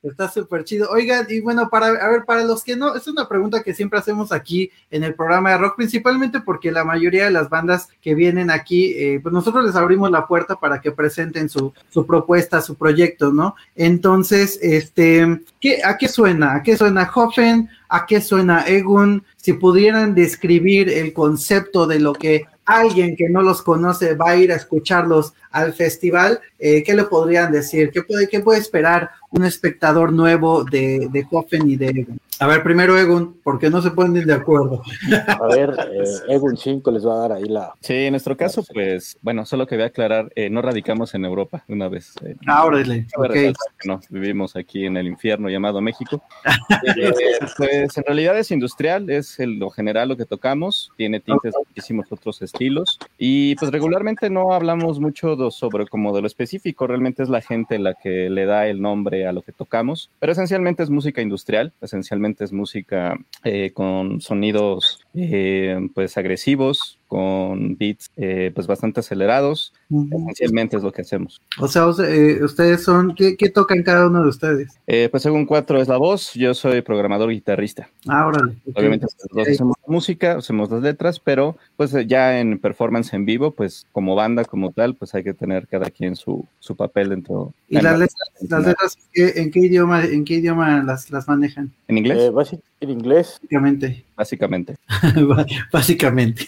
está 0.03 0.29
súper 0.29 0.63
chido. 0.63 0.89
Oigan, 0.91 1.25
y 1.29 1.39
bueno, 1.39 1.69
para, 1.69 1.87
a 1.87 2.09
ver, 2.09 2.25
para 2.25 2.43
los 2.43 2.63
que 2.63 2.75
no, 2.75 2.95
es 2.95 3.07
una 3.07 3.27
pregunta 3.27 3.63
que 3.63 3.73
siempre 3.73 3.99
hacemos 3.99 4.31
aquí 4.31 4.71
en 4.91 5.03
el 5.03 5.15
programa 5.15 5.51
de 5.51 5.57
rock, 5.57 5.75
principalmente 5.77 6.41
porque 6.41 6.71
la 6.71 6.83
mayoría 6.83 7.25
de 7.25 7.31
las 7.31 7.49
bandas 7.49 7.89
que 8.01 8.15
vienen 8.15 8.51
aquí, 8.51 8.93
eh, 8.97 9.19
pues 9.21 9.33
nosotros 9.33 9.65
les 9.65 9.75
abrimos 9.75 10.11
la 10.11 10.27
puerta 10.27 10.55
para 10.55 10.81
que 10.81 10.91
presenten 10.91 11.49
su, 11.49 11.73
su 11.89 12.05
propuesta, 12.05 12.61
su 12.61 12.75
proyecto, 12.75 13.31
¿no? 13.31 13.55
Entonces, 13.75 14.59
este, 14.61 15.41
¿qué, 15.59 15.81
¿a 15.83 15.97
qué 15.97 16.07
suena? 16.07 16.55
¿A 16.55 16.63
qué 16.63 16.77
suena 16.77 17.09
Hoffen? 17.13 17.69
¿A 17.89 18.05
qué 18.05 18.22
suena 18.22 18.65
Egun? 18.67 19.24
Si 19.36 19.53
pudieran 19.53 20.13
describir 20.13 20.89
el 20.89 21.12
concepto 21.12 21.88
de 21.88 22.00
lo 22.00 22.13
que 22.13 22.46
alguien 22.65 23.15
que 23.15 23.29
no 23.29 23.41
los 23.41 23.63
conoce 23.63 24.13
va 24.13 24.31
a 24.31 24.36
ir 24.36 24.51
a 24.51 24.55
escucharlos 24.55 25.34
al 25.50 25.74
festival, 25.74 26.39
eh, 26.60 26.84
¿qué 26.84 26.93
le 26.93 27.05
podrían 27.05 27.51
decir? 27.51 27.89
¿Qué 27.91 28.03
puede, 28.03 28.29
¿Qué 28.29 28.41
puede 28.41 28.60
esperar 28.60 29.10
un 29.31 29.43
espectador 29.43 30.13
nuevo 30.13 30.63
de, 30.63 31.10
de 31.12 31.27
y 31.65 31.75
de 31.75 31.88
Egun? 31.88 32.19
A 32.41 32.48
ver, 32.48 32.63
primero 32.63 32.98
Egun, 32.98 33.38
porque 33.43 33.69
no 33.69 33.81
se 33.81 33.91
ponen 33.91 34.25
de 34.25 34.34
acuerdo. 34.34 34.81
A 35.27 35.48
ver, 35.48 35.75
eh, 35.91 36.03
Egun 36.36 36.55
5 36.55 36.89
les 36.91 37.05
va 37.05 37.15
a 37.15 37.17
dar 37.17 37.31
ahí 37.34 37.43
la... 37.43 37.74
Sí, 37.81 37.93
en 37.93 38.12
nuestro 38.13 38.38
caso, 38.38 38.63
pues, 38.74 39.17
bueno, 39.22 39.46
solo 39.46 39.67
que 39.67 39.75
voy 39.75 39.84
a 39.84 39.88
aclarar, 39.88 40.31
eh, 40.36 40.50
no 40.50 40.62
radicamos 40.62 41.13
en 41.15 41.25
Europa 41.25 41.65
una 41.67 41.89
vez. 41.89 42.13
Eh, 42.24 42.36
ah, 42.48 42.65
órale, 42.65 43.08
ok. 43.17 43.36
No, 43.84 44.00
vivimos 44.10 44.55
aquí 44.55 44.86
en 44.86 44.96
el 44.96 45.08
infierno 45.08 45.50
llamado 45.50 45.81
México. 45.81 46.22
Eh, 46.96 47.39
pues, 47.58 47.98
en 47.98 48.03
realidad 48.05 48.38
es 48.38 48.51
industrial, 48.51 49.10
es 49.10 49.39
el, 49.39 49.60
lo 49.60 49.69
general 49.69 50.10
lo 50.10 50.17
que 50.17 50.25
tocamos, 50.25 50.91
tiene 50.96 51.19
tintes 51.19 51.53
de 51.53 51.60
muchísimos 51.67 52.12
otros 52.12 52.41
estilos, 52.41 53.00
y 53.17 53.55
pues 53.55 53.72
regularmente 53.72 54.29
no 54.29 54.53
hablamos 54.53 55.00
mucho 55.00 55.36
de- 55.36 55.51
sobre 55.51 55.88
como 55.88 56.15
de 56.15 56.22
lo 56.22 56.27
específico, 56.27 56.88
realmente 56.88 57.22
es 57.24 57.29
la 57.29 57.41
gente 57.41 57.77
la 57.79 57.93
que 57.96 58.29
le 58.29 58.46
da 58.46 58.67
el 58.67 58.81
nombre 58.81 59.27
a 59.27 59.34
lo 59.34 59.41
que 59.41 59.51
tocamos, 59.51 60.10
pero 60.19 60.31
esencialmente 60.31 60.84
es 60.84 60.89
música 60.89 61.22
industrial, 61.22 61.74
esencialmente 61.81 62.28
es 62.38 62.51
música 62.51 63.17
eh, 63.43 63.71
con 63.74 64.21
sonidos 64.21 65.05
eh, 65.21 65.89
pues 65.93 66.17
agresivos, 66.17 66.97
con 67.07 67.75
beats 67.75 68.11
eh, 68.17 68.51
pues 68.53 68.67
bastante 68.67 68.99
acelerados, 68.99 69.73
esencialmente 69.89 70.77
es 70.77 70.83
lo 70.83 70.91
que 70.91 71.01
hacemos. 71.01 71.41
O 71.59 71.67
sea, 71.67 71.88
o 71.88 71.93
sea, 71.93 72.07
eh, 72.07 72.43
ustedes 72.43 72.83
son, 72.83 73.15
¿qué, 73.15 73.35
qué 73.35 73.49
tocan 73.49 73.81
cada 73.81 74.05
uno 74.07 74.21
de 74.21 74.29
ustedes? 74.29 74.77
Eh, 74.85 75.07
pues 75.09 75.23
según 75.23 75.47
cuatro 75.47 75.81
es 75.81 75.88
la 75.88 75.97
voz, 75.97 76.33
yo 76.35 76.53
soy 76.53 76.81
programador 76.81 77.31
guitarrista. 77.31 77.89
Ah, 78.07 78.27
órale. 78.27 78.53
Obviamente 78.75 79.07
los 79.07 79.27
dos 79.31 79.47
hacemos 79.47 79.75
música, 79.88 80.38
hacemos 80.38 80.69
las 80.69 80.83
letras, 80.83 81.19
pero 81.19 81.57
pues 81.77 81.91
eh, 81.95 82.05
ya 82.05 82.39
en 82.39 82.59
performance 82.59 83.11
en 83.13 83.25
vivo, 83.25 83.51
pues 83.51 83.88
como 83.91 84.13
banda, 84.13 84.45
como 84.45 84.71
tal, 84.71 84.93
pues 84.95 85.15
hay 85.15 85.23
que 85.23 85.33
tener 85.33 85.67
cada 85.67 85.89
quien 85.89 86.15
su, 86.15 86.45
su 86.59 86.75
papel 86.75 87.09
dentro. 87.09 87.53
¿Y 87.69 87.77
en 87.77 87.83
las 87.85 87.93
la- 87.93 87.99
letras, 88.05 88.29
las 88.47 88.65
letras 88.67 88.97
¿qué- 89.11 89.33
en 89.38 89.49
qué 89.49 89.59
idioma, 89.61 90.05
en 90.05 90.23
qué 90.25 90.35
idioma 90.35 90.83
las, 90.83 91.09
las 91.09 91.27
manejan? 91.27 91.71
¿En 91.88 91.97
inglés? 91.97 92.19
Eh, 92.19 92.59
en 92.81 92.89
inglés, 92.91 93.39
Básicamente. 93.41 94.05
Básicamente. 94.19 94.75
Básicamente. 95.71 96.45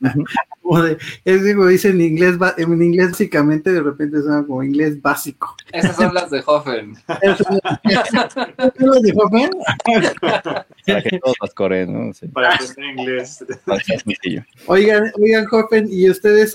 Ujú. 0.00 0.24
Como 0.68 0.82
de- 0.82 0.98
es 1.24 1.54
como 1.54 1.64
dicen 1.66 1.92
en 1.92 2.02
inglés, 2.02 2.36
en 2.58 2.82
inglés 2.82 3.08
básicamente 3.12 3.72
de 3.72 3.80
repente 3.80 4.20
suena 4.20 4.44
como 4.46 4.62
inglés 4.62 5.00
básico. 5.00 5.56
Esas 5.72 5.96
son 5.96 6.12
las 6.12 6.28
de 6.30 6.42
Hoffen. 6.44 6.94
¿Tú 8.76 8.86
los 8.86 9.00
de 9.00 9.14
Hoffen? 9.16 9.48
Para 10.20 11.02
que 11.02 11.18
todos 11.20 11.36
las 11.40 11.54
coreen, 11.54 12.08
¿no? 12.08 12.12
Sí, 12.12 12.28
Para 12.28 12.58
inglés. 12.96 13.42
que 13.48 13.80
sea 13.84 13.98
sencillo. 13.98 14.44
Oigan, 14.66 15.10
oigan, 15.18 15.46
Hoffen, 15.50 15.88
¿y 15.90 16.10
ustedes 16.10 16.54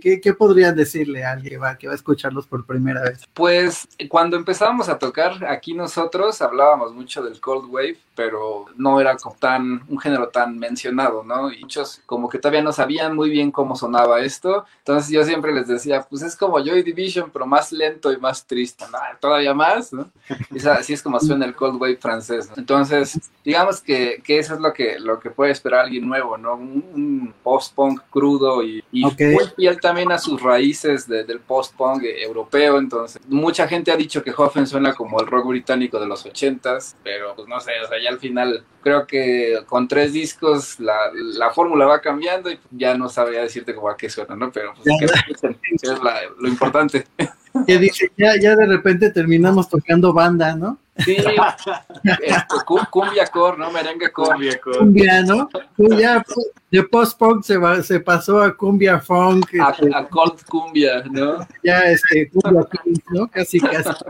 qué, 0.00 0.20
qué 0.20 0.34
podrían 0.34 0.74
decirle 0.74 1.24
a 1.24 1.30
alguien 1.32 1.52
que 1.52 1.58
va, 1.58 1.78
que 1.78 1.86
va 1.86 1.92
a 1.92 1.96
escucharlos 1.96 2.48
por 2.48 2.66
primera 2.66 3.02
vez? 3.02 3.20
Pues 3.32 3.86
cuando 4.08 4.36
empezábamos 4.36 4.88
a 4.88 4.98
tocar 4.98 5.44
aquí 5.46 5.72
nosotros 5.74 6.42
hablábamos 6.42 6.92
mucho 6.94 7.22
del 7.22 7.40
Cold 7.40 7.66
Wave, 7.70 7.96
pero 8.16 8.66
no 8.76 9.00
era 9.00 9.16
como 9.16 9.36
tan 9.36 9.82
un 9.88 9.98
género 10.02 10.28
tan 10.28 10.58
mencionado, 10.58 11.22
¿no? 11.24 11.50
Y 11.52 11.60
muchos 11.60 12.02
como 12.06 12.28
que 12.28 12.38
todavía 12.38 12.62
no 12.62 12.72
sabían 12.72 13.14
muy 13.16 13.30
bien 13.30 13.50
cómo 13.50 13.76
sonaba 13.76 14.20
esto. 14.20 14.66
Entonces 14.78 15.10
yo 15.10 15.24
siempre 15.24 15.52
les 15.54 15.68
decía, 15.68 16.02
pues 16.10 16.22
es 16.22 16.36
como 16.36 16.58
Joy 16.58 16.82
Division, 16.82 17.30
pero 17.32 17.46
más 17.46 17.72
lento 17.72 18.12
y 18.12 18.18
más 18.18 18.46
triste, 18.46 18.84
¿no? 18.92 18.98
Todavía 19.20 19.54
más, 19.54 19.92
¿no? 19.92 20.10
Y 20.50 20.66
así 20.66 20.92
es 20.92 21.02
como 21.02 21.18
suena 21.20 21.46
el 21.46 21.54
Cold 21.54 21.80
Wave 21.80 21.96
francés. 21.96 22.48
¿no? 22.48 22.54
Entonces, 22.56 23.18
digamos 23.44 23.80
que, 23.80 24.20
que 24.24 24.38
eso 24.38 24.54
es 24.54 24.60
lo 24.60 24.72
que, 24.72 24.98
lo 24.98 25.18
que 25.20 25.30
puede 25.30 25.52
esperar 25.52 25.80
alguien 25.86 26.06
nuevo, 26.08 26.36
¿no? 26.36 26.54
Un, 26.54 26.84
un 26.94 27.34
post-punk 27.42 28.02
crudo 28.10 28.62
y, 28.62 28.82
y 28.92 29.04
Ok. 29.04 29.20
muy 29.32 29.44
fiel 29.56 29.80
también 29.80 30.12
a 30.12 30.18
sus 30.18 30.42
raíces 30.42 31.06
de- 31.08 31.24
del 31.24 31.40
post-punk 31.40 32.02
europeo. 32.04 32.78
Entonces, 32.78 33.22
mucha 33.28 33.66
gente 33.68 33.92
ha 33.92 33.96
dicho 33.96 34.22
que 34.22 34.32
Hoffen 34.36 34.66
suena 34.66 34.94
como 34.94 35.20
el 35.20 35.26
rock 35.26 35.46
británico 35.48 35.98
de 36.00 36.06
los 36.06 36.24
ochentas, 36.26 36.96
pero 37.02 37.34
pues 37.34 37.46
no 37.48 37.60
sé, 37.60 37.72
o 37.84 37.88
sea, 37.88 38.00
ya 38.02 38.10
al 38.10 38.18
final 38.18 38.64
creo 38.82 39.06
que 39.06 39.62
con 39.66 39.86
tres 39.92 40.14
discos 40.14 40.80
la, 40.80 40.96
la 41.14 41.50
fórmula 41.50 41.84
va 41.84 42.00
cambiando 42.00 42.50
y 42.50 42.58
ya 42.70 42.96
no 42.96 43.10
sabría 43.10 43.42
decirte 43.42 43.74
como 43.74 43.90
a 43.90 43.96
qué 43.96 44.08
suena, 44.08 44.34
¿no? 44.34 44.50
Pero 44.50 44.72
pues, 44.74 44.96
que 44.98 45.48
que 45.48 45.92
es 45.92 46.02
la- 46.02 46.22
lo 46.38 46.48
importante. 46.48 47.06
Que 47.66 47.76
dice, 47.76 48.10
ya, 48.16 48.32
ya 48.40 48.56
de 48.56 48.64
repente 48.64 49.10
terminamos 49.10 49.68
tocando 49.68 50.14
banda, 50.14 50.56
¿no? 50.56 50.78
Sí, 50.98 51.16
este, 52.04 52.54
cu- 52.66 52.78
cumbia 52.90 53.26
core, 53.26 53.56
¿no? 53.58 53.70
Merengue 53.70 54.12
core. 54.12 54.32
Cumbia 54.34 54.60
con- 54.60 54.74
Cumbia, 54.78 55.22
¿no? 55.22 55.48
Pues 55.76 55.98
ya 55.98 56.22
de 56.70 56.82
post-punk 56.84 57.44
se, 57.44 57.56
va- 57.56 57.82
se 57.82 58.00
pasó 58.00 58.40
a 58.42 58.54
cumbia 58.56 58.98
funk, 59.00 59.46
A, 59.60 59.70
este, 59.70 59.90
a 59.94 60.06
cold 60.08 60.42
cumbia, 60.48 61.02
¿no? 61.10 61.46
ya 61.62 61.80
este, 61.90 62.30
cumbia 62.30 62.66
¿no? 63.10 63.28
Casi, 63.28 63.60
casi. 63.60 63.90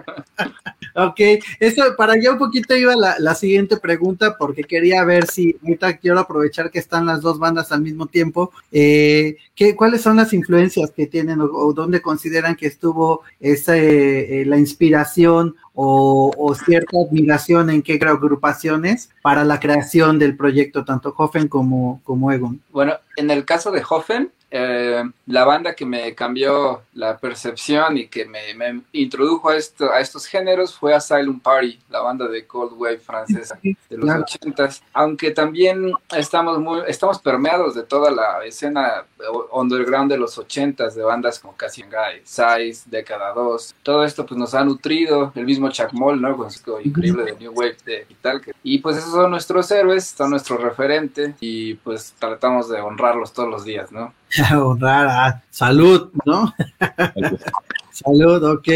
Ok, 0.95 1.21
eso, 1.59 1.83
para 1.97 2.13
allá 2.13 2.33
un 2.33 2.39
poquito 2.39 2.77
iba 2.77 2.95
la, 2.95 3.19
la 3.19 3.35
siguiente 3.35 3.79
pregunta, 3.79 4.37
porque 4.39 4.63
quería 4.63 5.03
ver 5.05 5.27
si, 5.27 5.57
ahorita 5.63 5.97
quiero 5.97 6.21
aprovechar 6.21 6.71
que 6.71 6.79
están 6.81 7.07
las 7.07 7.23
dos 7.23 7.39
bandas 7.39 7.73
al 7.73 7.81
mismo 7.81 8.05
tiempo, 8.09 8.53
eh, 8.71 9.37
¿qué, 9.55 9.75
¿cuáles 9.75 10.03
son 10.03 10.17
las 10.19 10.35
influencias 10.35 10.91
que 10.91 11.07
tienen 11.07 11.41
o, 11.41 11.47
o 11.47 11.73
dónde 11.73 12.03
consideran 12.03 12.57
que 12.57 12.67
estuvo 12.67 13.23
esa, 13.41 13.75
eh, 13.79 14.45
la 14.47 14.59
inspiración 14.59 15.57
o, 15.73 16.31
o 16.37 16.55
cierta 16.73 16.97
admiración 17.07 17.69
en 17.69 17.83
qué 17.83 17.99
agrupaciones 18.03 19.11
para 19.21 19.45
la 19.45 19.61
creación 19.61 20.19
del 20.19 20.37
proyecto, 20.39 20.87
tanto 20.87 21.15
Hoffen 21.17 21.49
como, 21.49 22.01
como 22.03 22.33
Egon? 22.33 22.63
Bueno, 22.71 22.95
en 23.17 23.31
el 23.31 23.45
caso 23.45 23.71
de 23.71 23.83
Hoffen, 23.87 24.33
eh, 24.55 25.03
la 25.27 25.45
banda 25.47 25.75
que 25.75 25.87
me 25.87 26.15
cambió 26.15 26.83
la 26.93 27.17
percepción 27.17 27.97
y 27.97 28.07
que 28.09 28.27
me, 28.27 28.53
me 28.55 28.83
introdujo 28.93 29.49
a, 29.49 29.57
esto, 29.57 29.91
a 29.91 29.99
estos 30.01 30.27
géneros 30.27 30.75
fue 30.77 30.95
Asylum 30.95 31.41
Party, 31.41 31.79
la 31.89 32.01
banda 32.01 32.29
de 32.29 32.47
Cold 32.47 32.75
Wave 32.77 32.99
francesa 32.99 33.59
de 33.63 33.97
los 33.97 34.07
ochentas. 34.21 34.83
Aunque 34.93 35.31
también 35.31 35.93
estamos 36.15 36.59
muy, 36.59 36.83
estamos 36.87 37.19
permeados 37.19 37.75
de 37.75 37.83
toda 37.85 38.11
la 38.11 38.45
escena 38.45 39.05
underground 39.53 40.11
de 40.11 40.19
los 40.19 40.37
ochentas, 40.37 40.95
de 40.95 41.03
bandas 41.03 41.39
como 41.39 41.57
Cassian 41.57 41.89
Guy, 41.89 42.21
Size, 42.25 42.91
Década 42.91 43.33
2. 43.33 43.75
Todo 43.83 44.05
esto 44.05 44.27
pues 44.27 44.39
nos 44.39 44.55
ha 44.55 44.63
nutrido, 44.65 45.33
el 45.35 45.47
mismo 45.47 45.71
Chuck 45.71 45.93
Moll, 45.93 46.21
¿no? 46.21 46.37
Con 46.37 46.51
su 46.51 46.79
increíble 46.81 47.25
de 47.25 47.37
New 47.37 47.53
Wave 47.53 47.77
de 47.87 48.07
y 48.09 48.15
tal. 48.17 48.41
que- 48.41 48.53
Y 48.63 48.79
pues 48.79 48.99
esos 48.99 49.13
son 49.13 49.31
nuestros 49.31 49.71
héroes, 49.71 50.05
son 50.07 50.31
nuestro 50.31 50.59
referente 50.59 51.35
y 51.41 51.75
pues 51.75 52.15
tratamos 52.19 52.69
de 52.69 52.81
honrarlos 52.81 53.33
todos 53.33 53.49
los 53.49 53.65
días, 53.65 53.91
¿no? 53.93 54.13
Honrar 54.57 55.09
a 55.09 55.43
salud, 55.51 56.11
¿no? 56.25 56.53
salud, 57.91 58.43
ok, 58.45 58.69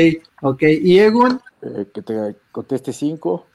ok. 0.43 0.63
¿Y 0.63 0.99
Egon? 0.99 1.41
eh, 1.63 1.87
que 1.93 2.03
te 2.03 2.37
conteste 2.53 2.93
5. 2.93 3.47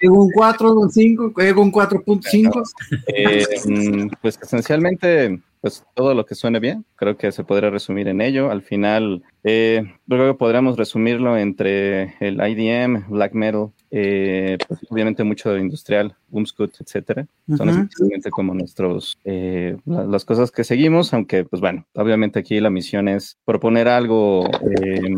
Egon 0.00 0.28
4, 0.34 0.68
Egon 0.68 0.90
5, 0.90 1.40
Egon 1.40 1.72
4.5. 1.72 2.62
Eh, 3.08 3.46
mm, 3.64 4.10
pues 4.20 4.38
esencialmente, 4.42 5.40
pues 5.62 5.84
todo 5.94 6.12
lo 6.12 6.26
que 6.26 6.34
suene 6.34 6.58
bien, 6.58 6.84
creo 6.96 7.16
que 7.16 7.30
se 7.30 7.44
podría 7.44 7.70
resumir 7.70 8.08
en 8.08 8.20
ello. 8.20 8.50
Al 8.50 8.62
final, 8.62 9.22
eh, 9.44 9.84
que 10.10 10.34
podríamos 10.34 10.76
resumirlo 10.76 11.38
entre 11.38 12.14
el 12.18 12.40
IDM, 12.40 13.04
black 13.08 13.32
metal, 13.32 13.68
eh, 13.92 14.58
pues 14.66 14.80
obviamente 14.90 15.22
mucho 15.22 15.56
industrial, 15.56 16.16
boomscoot, 16.28 16.72
etcétera. 16.80 17.26
Son 17.56 17.68
Ujú. 17.68 17.78
esencialmente 17.78 18.30
como 18.30 18.54
nuestros, 18.54 19.16
eh, 19.24 19.76
la- 19.84 20.04
las 20.04 20.24
cosas 20.24 20.50
que 20.50 20.64
seguimos, 20.64 21.14
aunque 21.14 21.44
pues 21.44 21.60
bueno, 21.60 21.86
obviamente 21.94 22.40
aquí 22.40 22.58
la 22.58 22.70
misión 22.70 23.06
es 23.08 23.36
proponer 23.44 23.86
algo, 23.86 24.44
eh, 24.46 25.14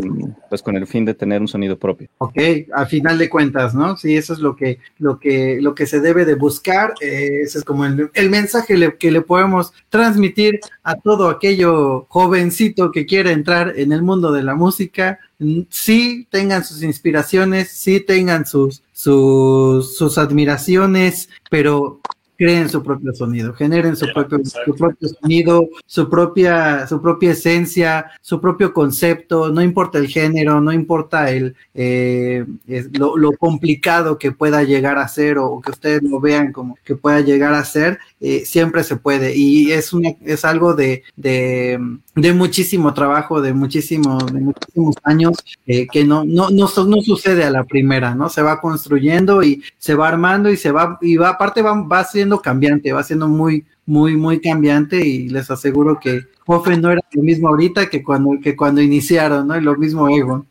pues 0.51 0.61
con 0.63 0.77
el 0.77 0.87
fin 0.87 1.05
de 1.07 1.15
tener 1.15 1.41
un 1.41 1.49
sonido 1.49 1.79
propio. 1.79 2.09
Ok, 2.19 2.37
a 2.75 2.85
final 2.85 3.17
de 3.17 3.31
cuentas, 3.31 3.75
¿no? 3.75 3.97
Sí, 3.97 4.15
eso 4.17 4.35
es 4.35 4.41
lo 4.41 4.55
que, 4.57 4.79
lo 4.99 5.19
que, 5.19 5.59
lo 5.63 5.75
que 5.75 5.87
se 5.87 6.01
debe 6.01 6.27
de 6.27 6.35
buscar. 6.35 6.93
eh, 7.01 7.41
ese 7.45 7.59
es 7.59 7.65
como 7.65 7.87
el, 7.87 8.11
el 8.13 8.29
mensaje 8.31 8.77
le- 8.77 8.97
que 8.99 9.11
le 9.11 9.23
podemos 9.23 9.73
transmitir 9.89 10.34
a 10.83 10.97
todo 10.97 11.29
aquello 11.29 12.07
jovencito 12.09 12.91
que 12.91 13.07
quiera 13.07 13.33
entrar 13.33 13.75
en 13.77 13.93
el 13.93 14.03
mundo 14.03 14.33
de 14.33 14.43
la 14.43 14.55
música. 14.55 15.19
Mm, 15.39 15.63
Sí 15.71 16.27
tengan 16.31 16.65
sus 16.65 16.83
inspiraciones, 16.83 17.71
sí 17.71 18.01
tengan 18.01 18.47
sus, 18.47 18.83
sus, 18.93 19.97
sus 19.97 20.19
admiraciones, 20.19 21.29
pero 21.51 22.01
creen 22.37 22.69
su 22.69 22.83
propio 22.83 23.13
sonido, 23.13 23.53
generen 23.55 23.97
su, 23.97 24.07
propio, 24.13 24.39
su 24.45 24.75
propio 24.75 25.09
sonido, 25.09 25.69
su 25.87 26.09
propia, 26.09 26.87
su 26.87 27.01
propia 27.01 27.33
esencia, 27.33 28.11
su 28.21 28.41
propio 28.41 28.73
concepto, 28.73 29.51
no 29.51 29.63
importa 29.63 29.99
el 29.99 30.09
género, 30.09 30.61
no 30.61 30.73
importa 30.73 31.31
el 31.31 31.55
eh, 31.75 32.45
lo, 32.93 33.17
lo, 33.17 33.33
complicado 33.33 34.19
que 34.19 34.33
pueda 34.33 34.63
llegar 34.63 34.99
a 34.99 35.09
ser 35.09 35.39
o 35.39 35.61
que 35.61 35.71
ustedes 35.71 36.03
lo 36.03 36.21
vean 36.21 36.53
como 36.53 36.77
que 36.85 36.97
pueda 36.97 37.21
llegar 37.21 37.55
a 37.55 37.65
ser, 37.65 37.99
eh, 38.21 38.45
siempre 38.45 38.85
se 38.85 38.97
puede. 38.97 39.37
Y 39.37 39.73
es 39.73 39.93
una, 39.93 40.11
es 40.25 40.45
algo 40.45 40.75
de, 40.75 41.03
de, 41.17 41.79
de 42.15 42.33
muchísimo 42.33 42.95
trabajo, 42.95 43.41
de 43.41 43.53
muchísimo, 43.53 44.19
de 44.19 44.41
muchísimos 44.41 44.95
años, 45.03 45.37
eh, 45.67 45.87
que 45.91 46.05
no, 46.05 46.25
no, 46.25 46.51
no, 46.51 46.69
no 46.69 47.03
sucede 47.03 47.45
a 47.45 47.51
la 47.51 47.65
primera, 47.65 48.15
¿no? 48.15 48.29
Se 48.29 48.43
va 48.43 48.61
construyendo 48.61 49.43
y 49.43 49.63
se 49.79 49.95
va 49.95 50.09
armando 50.09 50.51
y 50.51 50.57
se 50.57 50.71
va, 50.71 50.99
y 51.01 51.17
va, 51.17 51.31
aparte 51.31 51.63
va, 51.63 51.83
va 51.83 52.05
siendo 52.05 52.41
cambiante, 52.41 52.93
va 52.93 53.03
siendo 53.03 53.27
muy, 53.27 53.67
muy, 53.87 54.17
muy 54.17 54.41
cambiante 54.41 55.05
y 55.05 55.29
les 55.29 55.51
aseguro 55.51 55.99
que 55.99 56.23
Hoffen 56.47 56.81
no 56.81 56.91
era 56.93 57.01
lo 57.13 57.23
mismo 57.23 57.49
ahorita 57.49 57.91
que 57.91 58.03
cuando, 58.03 58.39
que 58.43 58.55
cuando 58.55 58.81
iniciaron, 58.81 59.49
¿no? 59.49 59.57
Y 59.57 59.61
lo 59.61 59.77
mismo 59.77 60.09
Egon. 60.09 60.47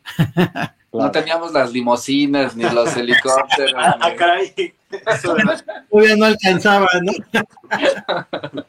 No 0.92 1.10
teníamos 1.10 1.52
las 1.52 1.72
limosinas 1.72 2.54
ni 2.54 2.62
los 2.64 2.96
helicópteros. 2.96 3.74
ah, 3.76 4.12
caray. 4.16 4.52
Todavía 5.90 6.16
no 6.16 6.24
alcanzaba, 6.24 6.88
¿no? 7.02 7.12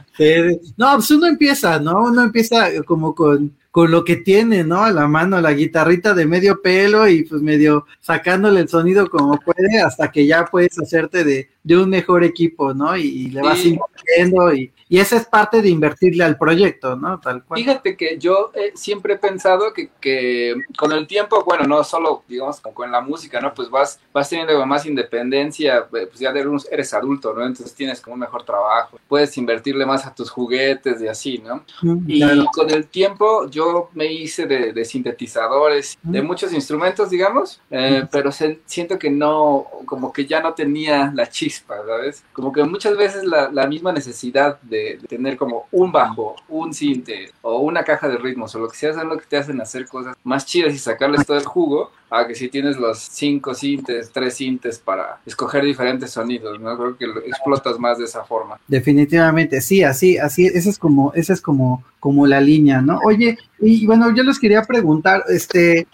no, 0.77 0.95
pues 0.95 1.11
uno 1.11 1.27
empieza, 1.27 1.79
¿no? 1.79 2.03
Uno 2.03 2.23
empieza 2.23 2.67
como 2.85 3.13
con, 3.15 3.55
con 3.71 3.91
lo 3.91 4.03
que 4.03 4.17
tiene, 4.17 4.63
¿no? 4.63 4.83
A 4.83 4.91
la 4.91 5.07
mano, 5.07 5.41
la 5.41 5.53
guitarrita 5.53 6.13
de 6.13 6.25
medio 6.25 6.61
pelo 6.61 7.07
y 7.07 7.23
pues 7.23 7.41
medio 7.41 7.85
sacándole 7.99 8.61
el 8.61 8.69
sonido 8.69 9.09
como 9.09 9.39
puede 9.39 9.81
hasta 9.81 10.11
que 10.11 10.25
ya 10.25 10.45
puedes 10.45 10.79
hacerte 10.79 11.23
de, 11.23 11.49
de 11.65 11.75
un 11.75 11.89
mejor 11.89 12.23
equipo, 12.23 12.75
¿no? 12.75 12.95
Y, 12.95 13.29
le 13.31 13.41
vas 13.41 13.57
sí. 13.57 13.69
invirtiendo 13.69 14.53
y, 14.53 14.71
y 14.87 14.99
esa 14.99 15.15
es 15.17 15.25
parte 15.25 15.63
de 15.63 15.69
invertirle 15.69 16.23
al 16.23 16.37
proyecto, 16.37 16.95
¿no? 16.95 17.19
Tal 17.19 17.43
cual. 17.43 17.59
Fíjate 17.59 17.97
que 17.97 18.19
yo 18.19 18.51
eh, 18.53 18.71
siempre 18.75 19.15
he 19.15 19.17
pensado 19.17 19.73
que, 19.73 19.89
que, 19.99 20.53
con 20.77 20.91
el 20.91 21.07
tiempo, 21.07 21.43
bueno, 21.43 21.65
no 21.65 21.83
solo, 21.83 22.23
digamos, 22.27 22.61
con 22.61 22.91
la 22.91 23.01
música, 23.01 23.41
¿no? 23.41 23.51
Pues 23.51 23.71
vas, 23.71 23.99
vas 24.13 24.29
teniendo 24.29 24.63
más 24.67 24.85
independencia, 24.85 25.87
eh, 25.91 26.05
pues 26.05 26.19
ya 26.19 26.31
eres 26.71 26.93
adulto, 26.93 27.33
¿no? 27.33 27.43
Entonces 27.43 27.73
tienes 27.73 27.99
como 27.99 28.13
un 28.13 28.19
mejor 28.19 28.43
trabajo, 28.43 28.99
puedes 29.07 29.35
invertirle 29.39 29.87
más 29.87 30.05
a 30.05 30.13
tus 30.13 30.29
juguetes 30.29 31.01
y 31.01 31.07
así, 31.07 31.39
¿no? 31.39 31.63
Mm, 31.81 32.03
y 32.07 32.19
claro. 32.19 32.45
con 32.53 32.69
el 32.69 32.85
tiempo 32.85 33.49
yo 33.49 33.89
me 33.93 34.05
hice 34.05 34.45
de, 34.45 34.71
de 34.71 34.85
sintetizadores, 34.85 35.97
mm. 36.03 36.11
de 36.11 36.21
muchos 36.21 36.53
instrumentos, 36.53 37.09
digamos, 37.09 37.59
eh, 37.71 38.01
mm. 38.03 38.09
pero 38.11 38.31
se, 38.31 38.59
siento 38.65 38.99
que 38.99 39.09
no, 39.09 39.65
como 39.87 40.13
que 40.13 40.27
ya 40.27 40.41
no 40.41 40.53
tenía 40.53 41.11
la 41.15 41.27
chispa, 41.27 41.54
¿sabes? 41.67 42.23
Como 42.33 42.51
que 42.51 42.63
muchas 42.63 42.97
veces 42.97 43.23
la, 43.23 43.67
misma 43.67 43.91
necesidad 43.91 44.59
de 44.61 44.99
tener 45.07 45.37
como 45.37 45.67
un 45.71 45.91
bajo, 45.91 46.35
un 46.49 46.73
cinte 46.73 47.31
o 47.41 47.59
una 47.59 47.83
caja 47.83 48.07
de 48.07 48.17
ritmos 48.17 48.53
o 48.55 48.59
lo 48.59 48.69
que 48.69 48.77
sea, 48.77 48.93
son 48.93 49.09
lo 49.09 49.17
que 49.17 49.25
te 49.25 49.37
hacen 49.37 49.59
hacer 49.61 49.87
cosas 49.87 50.15
más 50.23 50.45
chidas 50.45 50.73
y 50.73 50.77
sacarles 50.77 51.25
todo 51.25 51.37
el 51.37 51.45
jugo 51.45 51.91
a 52.09 52.27
que 52.27 52.35
si 52.35 52.49
tienes 52.49 52.77
los 52.77 52.99
cinco 52.99 53.53
cintes, 53.53 54.11
tres 54.11 54.35
cintes 54.35 54.79
para 54.79 55.19
escoger 55.25 55.63
diferentes 55.63 56.11
sonidos, 56.11 56.59
¿no? 56.59 56.77
Creo 56.77 56.97
que 56.97 57.05
explotas 57.27 57.79
más 57.79 57.97
de 57.97 58.05
esa 58.05 58.23
forma. 58.23 58.59
Definitivamente, 58.67 59.61
sí, 59.61 59.83
así, 59.83 60.17
así, 60.17 60.45
esa 60.45 60.69
es 60.69 60.77
como, 60.77 61.13
esa 61.13 61.33
es 61.33 61.41
como, 61.41 61.83
como 61.99 62.27
la 62.27 62.39
línea, 62.39 62.81
¿no? 62.81 62.99
Oye, 63.03 63.37
y 63.59 63.85
bueno, 63.85 64.13
yo 64.15 64.23
les 64.23 64.39
quería 64.39 64.61
preguntar, 64.61 65.23
este, 65.29 65.87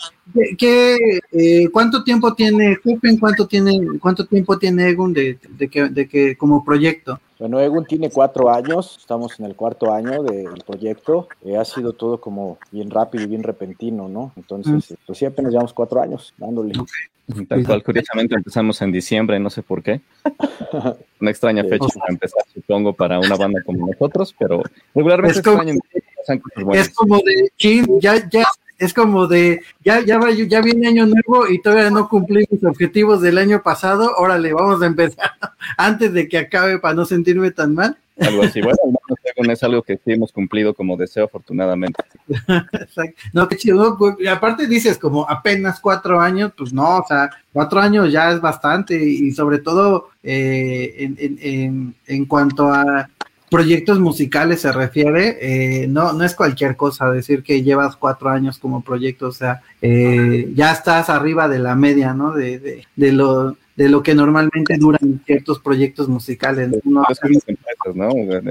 ¿qué, 0.57 0.97
eh, 1.31 1.69
cuánto 1.71 2.03
tiempo 2.03 2.33
tiene 2.33 2.75
Jupen, 2.75 3.17
cuánto 3.17 3.47
tiene, 3.47 3.99
cuánto 3.99 4.25
tiempo 4.25 4.57
tiene 4.57 4.89
Egun 4.89 5.13
de, 5.13 5.39
de, 5.49 5.69
que, 5.69 5.89
de 5.89 6.07
que 6.07 6.35
como 6.35 6.63
proyecto? 6.63 7.19
Bueno, 7.41 7.59
Egun 7.59 7.87
tiene 7.87 8.11
cuatro 8.11 8.53
años, 8.53 8.97
estamos 8.99 9.39
en 9.39 9.47
el 9.47 9.55
cuarto 9.55 9.91
año 9.91 10.21
del 10.21 10.61
proyecto, 10.63 11.27
eh, 11.43 11.57
ha 11.57 11.65
sido 11.65 11.93
todo 11.93 12.21
como 12.21 12.59
bien 12.71 12.91
rápido 12.91 13.23
y 13.23 13.27
bien 13.27 13.41
repentino, 13.41 14.07
¿no? 14.07 14.31
Entonces, 14.35 14.91
mm. 14.91 14.95
pues 15.07 15.17
sí, 15.17 15.25
apenas 15.25 15.51
llevamos 15.51 15.73
cuatro 15.73 15.99
años 15.99 16.35
dándole. 16.37 16.73
Tal 17.49 17.65
cual, 17.65 17.83
curiosamente 17.83 18.35
empezamos 18.35 18.79
en 18.83 18.91
diciembre, 18.91 19.39
no 19.39 19.49
sé 19.49 19.63
por 19.63 19.81
qué. 19.81 20.01
Una 21.19 21.31
extraña 21.31 21.63
fecha 21.63 21.87
para 21.99 22.13
empezar, 22.13 22.43
supongo, 22.53 22.93
para 22.93 23.17
una 23.17 23.35
banda 23.35 23.63
como 23.65 23.87
nosotros, 23.87 24.35
pero 24.37 24.61
regularmente 24.93 25.39
es 25.39 25.43
como, 25.43 26.73
es 26.73 26.89
como 26.93 27.17
de, 27.23 27.51
ya, 27.99 28.29
ya 28.29 28.45
es 28.81 28.95
como 28.95 29.27
de, 29.27 29.61
ya, 29.85 30.01
ya, 30.01 30.17
va, 30.17 30.31
ya 30.31 30.59
viene 30.59 30.87
año 30.87 31.05
nuevo 31.05 31.47
y 31.47 31.61
todavía 31.61 31.91
no 31.91 32.09
cumplí 32.09 32.47
mis 32.49 32.63
objetivos 32.63 33.21
del 33.21 33.37
año 33.37 33.61
pasado, 33.61 34.15
órale, 34.17 34.53
vamos 34.53 34.81
a 34.81 34.87
empezar 34.87 35.31
antes 35.77 36.11
de 36.13 36.27
que 36.27 36.39
acabe 36.39 36.79
para 36.79 36.95
no 36.95 37.05
sentirme 37.05 37.51
tan 37.51 37.75
mal. 37.75 37.95
Algo 38.19 38.41
así, 38.41 38.59
bueno, 38.61 38.77
no 39.37 39.53
es 39.53 39.63
algo 39.63 39.83
que 39.83 39.97
sí 39.97 40.11
hemos 40.11 40.31
cumplido 40.31 40.73
como 40.73 40.97
deseo, 40.97 41.25
afortunadamente. 41.25 42.03
no, 43.33 43.47
qué 43.47 43.57
chido, 43.57 43.97
y 44.19 44.27
aparte 44.27 44.65
dices 44.65 44.97
como 44.97 45.29
apenas 45.29 45.79
cuatro 45.79 46.19
años, 46.19 46.51
pues 46.57 46.73
no, 46.73 46.97
o 46.97 47.05
sea, 47.07 47.29
cuatro 47.53 47.79
años 47.79 48.11
ya 48.11 48.31
es 48.31 48.41
bastante 48.41 48.95
y 48.95 49.31
sobre 49.31 49.59
todo 49.59 50.09
eh, 50.23 50.95
en, 50.97 51.15
en, 51.19 51.39
en, 51.39 51.95
en 52.07 52.25
cuanto 52.25 52.67
a 52.67 53.09
proyectos 53.51 53.99
musicales 53.99 54.61
se 54.61 54.71
refiere, 54.71 55.37
eh, 55.41 55.85
no, 55.85 56.13
no 56.13 56.23
es 56.23 56.35
cualquier 56.35 56.77
cosa 56.77 57.11
decir 57.11 57.43
que 57.43 57.63
llevas 57.63 57.97
cuatro 57.97 58.29
años 58.29 58.57
como 58.57 58.81
proyecto, 58.81 59.27
o 59.27 59.31
sea, 59.33 59.61
eh, 59.81 60.49
ya 60.55 60.71
estás 60.71 61.09
arriba 61.09 61.49
de 61.49 61.59
la 61.59 61.75
media, 61.75 62.13
¿no? 62.13 62.31
De, 62.31 62.59
de, 62.59 62.87
de, 62.95 63.11
lo 63.11 63.57
de 63.75 63.89
lo 63.89 64.03
que 64.03 64.15
normalmente 64.15 64.77
duran 64.77 65.21
ciertos 65.25 65.59
proyectos 65.59 66.07
musicales. 66.07 66.69
¿no? 66.85 67.03
¿no? 67.93 68.09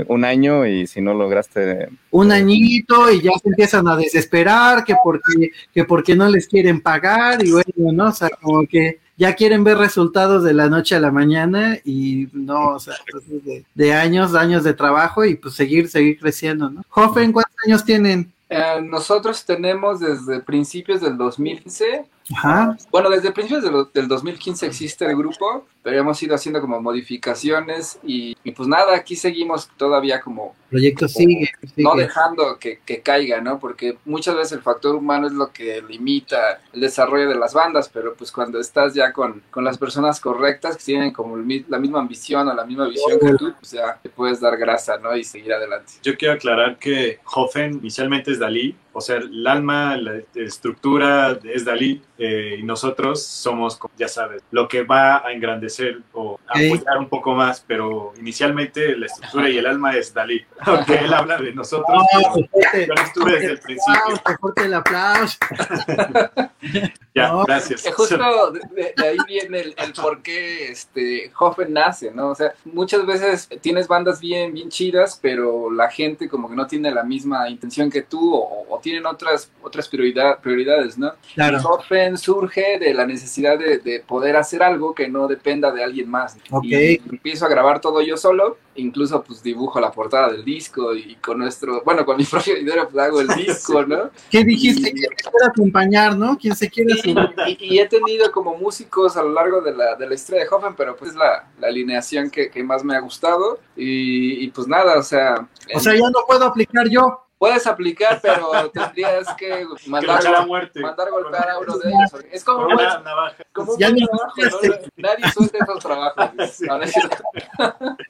Un 0.08 0.24
año 0.26 0.66
y 0.66 0.86
si 0.86 1.00
no 1.00 1.14
lograste... 1.14 1.88
Un 2.10 2.30
añito 2.30 3.10
y 3.10 3.22
ya 3.22 3.30
se 3.42 3.48
empiezan 3.48 3.88
a 3.88 3.96
desesperar, 3.96 4.84
que 4.84 4.96
porque, 5.02 5.50
que 5.72 5.84
porque 5.84 6.14
no 6.14 6.28
les 6.28 6.46
quieren 6.46 6.82
pagar 6.82 7.42
y 7.42 7.52
bueno, 7.52 7.92
¿no? 7.92 8.08
O 8.08 8.12
sea, 8.12 8.28
como 8.40 8.66
que 8.66 9.00
ya 9.20 9.34
quieren 9.34 9.64
ver 9.64 9.76
resultados 9.76 10.42
de 10.42 10.54
la 10.54 10.70
noche 10.70 10.96
a 10.96 11.00
la 11.00 11.10
mañana 11.10 11.78
y 11.84 12.28
no, 12.32 12.76
o 12.76 12.80
sea, 12.80 12.94
de, 13.26 13.66
de 13.74 13.92
años, 13.92 14.34
años 14.34 14.64
de 14.64 14.72
trabajo 14.72 15.26
y 15.26 15.34
pues 15.34 15.52
seguir, 15.52 15.90
seguir 15.90 16.18
creciendo, 16.18 16.70
¿no? 16.70 16.82
Hoffen, 16.94 17.30
¿cuántos 17.30 17.54
años 17.66 17.84
tienen? 17.84 18.32
Eh, 18.48 18.80
nosotros 18.82 19.44
tenemos 19.44 20.00
desde 20.00 20.40
principios 20.40 21.02
del 21.02 21.18
2015 21.18 22.06
Ajá. 22.34 22.76
Bueno, 22.90 23.10
desde 23.10 23.32
principios 23.32 23.64
de 23.64 23.70
lo, 23.70 23.84
del 23.86 24.08
2015 24.08 24.66
existe 24.66 25.04
el 25.04 25.16
grupo, 25.16 25.66
pero 25.82 25.98
hemos 25.98 26.22
ido 26.22 26.34
haciendo 26.34 26.60
como 26.60 26.80
modificaciones 26.80 27.98
y, 28.04 28.36
y 28.44 28.52
pues 28.52 28.68
nada, 28.68 28.94
aquí 28.94 29.16
seguimos 29.16 29.68
todavía 29.76 30.20
como... 30.20 30.54
Proyecto 30.68 31.06
como, 31.06 31.08
sigue, 31.08 31.50
sigue, 31.60 31.82
No 31.82 31.96
dejando 31.96 32.58
que, 32.58 32.80
que, 32.84 33.00
caiga, 33.00 33.40
¿no? 33.40 33.58
Porque 33.58 33.98
muchas 34.04 34.36
veces 34.36 34.52
el 34.52 34.62
factor 34.62 34.94
humano 34.94 35.26
es 35.26 35.32
lo 35.32 35.50
que 35.50 35.82
limita 35.82 36.60
el 36.72 36.80
desarrollo 36.80 37.28
de 37.28 37.34
las 37.34 37.54
bandas, 37.54 37.88
pero 37.88 38.14
pues 38.14 38.30
cuando 38.30 38.60
estás 38.60 38.94
ya 38.94 39.12
con, 39.12 39.42
con 39.50 39.64
las 39.64 39.78
personas 39.78 40.20
correctas 40.20 40.76
que 40.76 40.84
tienen 40.84 41.12
como 41.12 41.36
el, 41.36 41.64
la 41.68 41.78
misma 41.78 42.00
ambición 42.00 42.46
o 42.46 42.54
la 42.54 42.64
misma 42.64 42.86
visión 42.88 43.18
oh. 43.20 43.26
que 43.26 43.34
tú, 43.34 43.52
pues 43.58 43.72
ya 43.72 43.98
te 44.00 44.08
puedes 44.08 44.40
dar 44.40 44.56
grasa, 44.56 44.98
¿no? 44.98 45.16
Y 45.16 45.24
seguir 45.24 45.52
adelante. 45.52 45.94
Yo 46.02 46.16
quiero 46.16 46.34
aclarar 46.34 46.78
que 46.78 47.18
Hoffen 47.24 47.74
inicialmente 47.74 48.30
es 48.30 48.38
Dalí, 48.38 48.76
o 48.92 49.00
sea, 49.00 49.16
el 49.16 49.46
alma, 49.46 49.96
la 49.96 50.20
estructura 50.34 51.38
es 51.44 51.64
Dalí 51.64 52.02
eh, 52.18 52.56
y 52.58 52.62
nosotros 52.62 53.22
somos, 53.22 53.78
ya 53.96 54.08
sabes, 54.08 54.42
lo 54.50 54.68
que 54.68 54.82
va 54.82 55.26
a 55.26 55.32
engrandecer 55.32 56.00
o 56.12 56.38
a 56.46 56.58
apoyar 56.58 56.98
un 56.98 57.08
poco 57.08 57.34
más, 57.34 57.64
pero 57.66 58.12
inicialmente 58.18 58.96
la 58.96 59.06
estructura 59.06 59.48
y 59.48 59.58
el 59.58 59.66
alma 59.66 59.96
es 59.96 60.12
Dalí, 60.12 60.44
aunque 60.60 60.96
él 60.96 61.12
habla 61.12 61.38
de 61.38 61.52
nosotros. 61.52 62.02
Oh, 62.12 62.38
yo 62.38 62.94
no 62.94 63.02
estuve 63.02 63.32
desde 63.32 63.52
el 63.52 63.58
principio. 63.60 64.20
Fuerte 64.40 64.64
el 64.64 64.74
aplauso. 64.74 65.38
ya, 67.14 67.28
no, 67.28 67.44
gracias. 67.44 67.84
Justo 67.94 68.16
de, 68.52 68.94
de, 68.96 69.08
ahí 69.08 69.16
viene 69.26 69.60
el, 69.60 69.74
el, 69.76 69.92
por 69.92 70.22
qué 70.22 70.70
este, 70.70 71.32
Hoffen 71.38 71.72
nace, 71.72 72.10
¿no? 72.12 72.30
O 72.30 72.34
sea, 72.34 72.52
muchas 72.64 73.04
veces 73.04 73.48
tienes 73.60 73.88
bandas 73.88 74.20
bien, 74.20 74.54
bien 74.54 74.68
chidas, 74.68 75.18
pero 75.20 75.70
la 75.70 75.90
gente 75.90 76.28
como 76.28 76.48
que 76.48 76.54
no 76.54 76.66
tiene 76.66 76.90
la 76.92 77.02
misma 77.02 77.48
intención 77.48 77.90
que 77.90 78.02
tú 78.02 78.34
o, 78.34 78.66
o 78.68 78.78
tienen 78.78 79.06
otras, 79.06 79.50
otras 79.62 79.88
prioridad, 79.88 80.38
prioridades, 80.40 80.98
¿no? 80.98 81.12
Claro. 81.34 81.58
Y 81.58 81.66
Hoffen 81.66 82.16
surge 82.16 82.78
de 82.78 82.94
la 82.94 83.06
necesidad 83.06 83.58
de, 83.58 83.78
de, 83.78 84.00
poder 84.00 84.36
hacer 84.36 84.62
algo 84.62 84.94
que 84.94 85.08
no 85.08 85.26
dependa 85.26 85.72
de 85.72 85.82
alguien 85.82 86.08
más. 86.08 86.36
Okay. 86.50 87.00
Y 87.04 87.10
empiezo 87.10 87.46
a 87.46 87.48
grabar 87.48 87.80
todo 87.80 88.02
yo 88.02 88.16
solo, 88.16 88.56
incluso 88.76 89.22
pues 89.22 89.42
dibujo 89.42 89.80
la 89.80 89.90
portada 89.90 90.30
del 90.30 90.44
disco 90.44 90.94
y 90.94 91.16
con 91.16 91.38
nuestro, 91.38 91.82
bueno, 91.84 92.04
con 92.04 92.16
mi 92.16 92.24
propio 92.30 92.54
dinero 92.54 92.88
pues 92.90 93.04
hago 93.04 93.20
el 93.20 93.28
disco, 93.28 93.84
¿no? 93.84 94.10
¿Qué 94.30 94.44
dijiste? 94.44 94.92
¿Quién 94.92 95.10
se 95.16 95.30
quiere 95.30 95.46
acompañar, 95.46 96.16
no? 96.16 96.38
¿Quién 96.38 96.54
se 96.54 96.70
quiere 96.70 96.94
y, 97.04 97.10
y, 97.10 97.74
y, 97.74 97.78
he 97.78 97.88
tenido 97.88 98.30
como 98.32 98.56
músicos 98.56 99.16
a 99.16 99.22
lo 99.22 99.32
largo 99.32 99.60
de 99.60 99.74
la, 99.74 99.96
de 99.96 100.08
la 100.08 100.14
historia 100.14 100.42
de 100.44 100.48
Hoffen, 100.48 100.74
pero 100.74 100.96
pues 100.96 101.12
es 101.12 101.16
la, 101.16 101.48
la 101.60 101.68
alineación 101.68 102.30
que, 102.30 102.50
que, 102.50 102.62
más 102.62 102.84
me 102.84 102.94
ha 102.94 103.00
gustado 103.00 103.58
y, 103.76 104.44
y 104.44 104.48
pues 104.50 104.68
nada, 104.68 104.98
o 104.98 105.02
sea... 105.02 105.48
O 105.74 105.80
sea, 105.80 105.94
ya 105.94 106.10
no 106.10 106.20
puedo 106.26 106.44
aplicar 106.44 106.88
yo 106.88 107.29
puedes 107.40 107.66
aplicar, 107.66 108.20
pero 108.20 108.70
tendrías 108.74 109.26
que 109.34 109.66
mandar, 109.86 110.22
que 110.22 110.46
muerte. 110.46 110.80
mandar 110.80 111.10
golpear 111.10 111.48
a 111.48 111.58
uno 111.58 111.78
de 111.78 111.88
ellos. 111.88 112.24
Es 112.30 112.44
como, 112.44 112.66
una 112.66 112.98
navaja. 112.98 113.42
como 113.52 113.72
un 113.72 113.78
ya 113.78 113.88
trabajo, 113.88 114.34
¿no? 114.36 114.68
Nadie 114.96 115.32
suelta 115.32 115.58
esos 115.62 115.78
trabajos. 115.78 116.30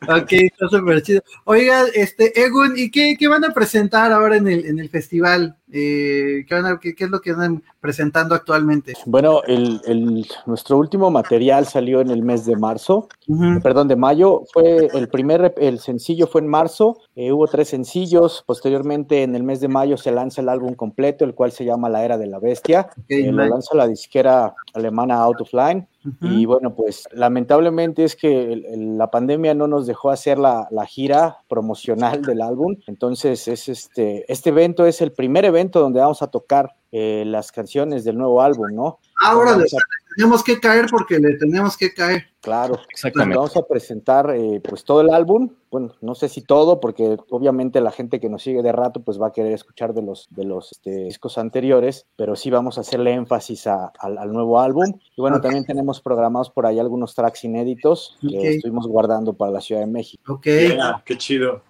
ok, 0.09 0.33
está 0.33 0.69
súper 0.69 1.03
chido. 1.03 1.23
Oiga, 1.45 1.85
este, 1.95 2.43
Egun, 2.43 2.77
¿y 2.77 2.91
qué, 2.91 3.15
qué, 3.17 3.29
van 3.29 3.45
a 3.45 3.55
presentar 3.55 4.11
ahora 4.11 4.37
en 4.37 4.49
el, 4.49 4.67
en 4.67 4.81
el 4.81 4.91
festival? 4.91 5.57
Eh, 5.73 6.45
¿qué, 6.49 6.55
van 6.55 6.67
a, 6.67 6.79
qué, 6.81 6.95
qué, 6.95 7.05
es 7.05 7.11
lo 7.11 7.21
que 7.21 7.31
andan 7.31 7.63
presentando 7.81 8.35
actualmente? 8.35 8.95
Bueno, 9.07 9.43
el, 9.47 9.81
el, 9.87 10.27
nuestro 10.47 10.79
último 10.79 11.11
material 11.11 11.67
salió 11.67 12.01
en 12.01 12.11
el 12.11 12.23
mes 12.23 12.45
de 12.45 12.57
marzo, 12.57 13.09
uh 13.29 13.37
-huh. 13.37 13.63
perdón, 13.63 13.89
de 13.89 13.97
mayo. 13.97 14.43
Fue 14.53 14.89
el 14.93 15.09
primer, 15.09 15.55
el 15.59 15.79
sencillo 15.79 16.27
fue 16.27 16.41
en 16.41 16.49
marzo, 16.49 16.99
eh, 17.15 17.33
hubo 17.33 17.47
tres 17.47 17.69
sencillos. 17.69 18.43
Posteriormente, 18.47 19.23
en 19.23 19.35
el 19.37 19.43
mes 19.43 19.61
de 19.61 19.69
mayo, 19.69 19.97
se 19.97 20.11
lanza 20.11 20.41
el 20.41 20.49
álbum 20.49 20.75
completo, 20.75 21.25
el 21.25 21.35
cual 21.35 21.53
se 21.53 21.65
llama 21.65 21.89
La 21.89 22.05
Era 22.05 22.19
de 22.19 22.27
la 22.27 22.39
Bestia. 22.39 22.91
Okay, 23.05 23.27
eh, 23.27 23.33
lo 23.33 23.47
lanza 23.47 23.77
la 23.77 23.87
disquera 23.87 24.55
alemana 24.75 25.23
Out 25.23 25.43
of 25.43 25.53
Line. 25.53 25.87
Uh 26.05 26.09
-huh. 26.09 26.41
Y 26.41 26.47
bueno, 26.47 26.75
pues 26.75 27.07
lamentablemente 27.13 28.05
es 28.05 28.17
que 28.17 28.53
el, 28.53 28.65
el, 28.67 28.99
la 28.99 29.11
pandemia 29.11 29.55
no 29.55 29.67
nos 29.67 29.87
dejó 29.87 30.11
hacer 30.11 30.39
la, 30.39 30.67
la, 30.71 30.87
gira 30.87 31.39
promocional 31.49 32.23
del 32.23 32.41
álbum. 32.41 32.77
Entonces, 32.87 33.47
es 33.49 33.69
este, 33.69 34.25
este 34.33 34.51
evento 34.51 34.87
es 34.87 35.03
el 35.03 35.13
primer 35.13 35.45
evento 35.45 35.81
donde 35.81 36.01
vamos 36.01 36.23
a 36.23 36.29
tocar 36.29 36.75
eh, 36.93 37.25
las 37.27 37.53
canciones 37.53 38.05
del 38.05 38.19
nuevo 38.19 38.43
álbum, 38.43 38.75
¿no? 38.75 38.99
Ahora 39.23 39.57
le, 39.57 39.65
a... 39.65 39.79
tenemos 40.17 40.43
que 40.43 40.59
caer 40.59 40.87
porque 40.91 41.19
le 41.19 41.37
tenemos 41.37 41.77
que 41.77 41.93
caer. 41.93 42.25
Claro, 42.41 42.79
exactamente. 42.91 43.37
Vamos 43.37 43.57
a 43.57 43.67
presentar 43.67 44.35
eh, 44.35 44.63
pues 44.67 44.83
todo 44.83 45.03
el 45.03 45.11
álbum, 45.11 45.51
bueno, 45.71 45.93
no 46.01 46.15
sé 46.15 46.31
si 46.31 46.41
todo, 46.41 46.81
porque 46.81 47.19
obviamente 47.29 47.83
la 47.83 47.91
gente 47.91 48.19
que 48.19 48.31
nos 48.31 48.43
sigue 48.43 48.63
de 48.63 48.73
rato 48.73 49.03
pues 49.03 49.21
va 49.21 49.27
a 49.27 49.33
querer 49.33 49.53
escuchar 49.53 49.93
de 49.93 50.01
los, 50.01 50.27
de 50.31 50.45
los 50.45 50.73
este, 50.73 51.05
discos 51.05 51.37
anteriores, 51.37 52.07
pero 52.17 52.37
sí 52.37 52.51
vamos 52.51 52.79
a 52.79 52.81
hacerle 52.81 53.13
énfasis 53.13 53.67
a, 53.67 53.93
a, 53.99 54.07
al 54.07 54.33
nuevo 54.33 54.59
álbum. 54.59 54.99
Y 55.17 55.21
bueno, 55.21 55.37
okay. 55.37 55.49
también 55.49 55.67
tenemos 55.67 56.01
programados 56.01 56.49
por 56.49 56.65
ahí 56.65 56.79
algunos 56.79 57.15
tracks 57.15 57.45
inéditos 57.45 58.17
que 58.23 58.39
okay. 58.39 58.57
estuvimos 58.57 58.87
guardando 58.87 59.35
para 59.35 59.53
la 59.53 59.61
Ciudad 59.61 59.83
de 59.83 59.87
México. 59.87 60.33
Ok. 60.33 60.47
Yeah, 60.47 61.03
qué 61.05 61.19
chido. 61.19 61.63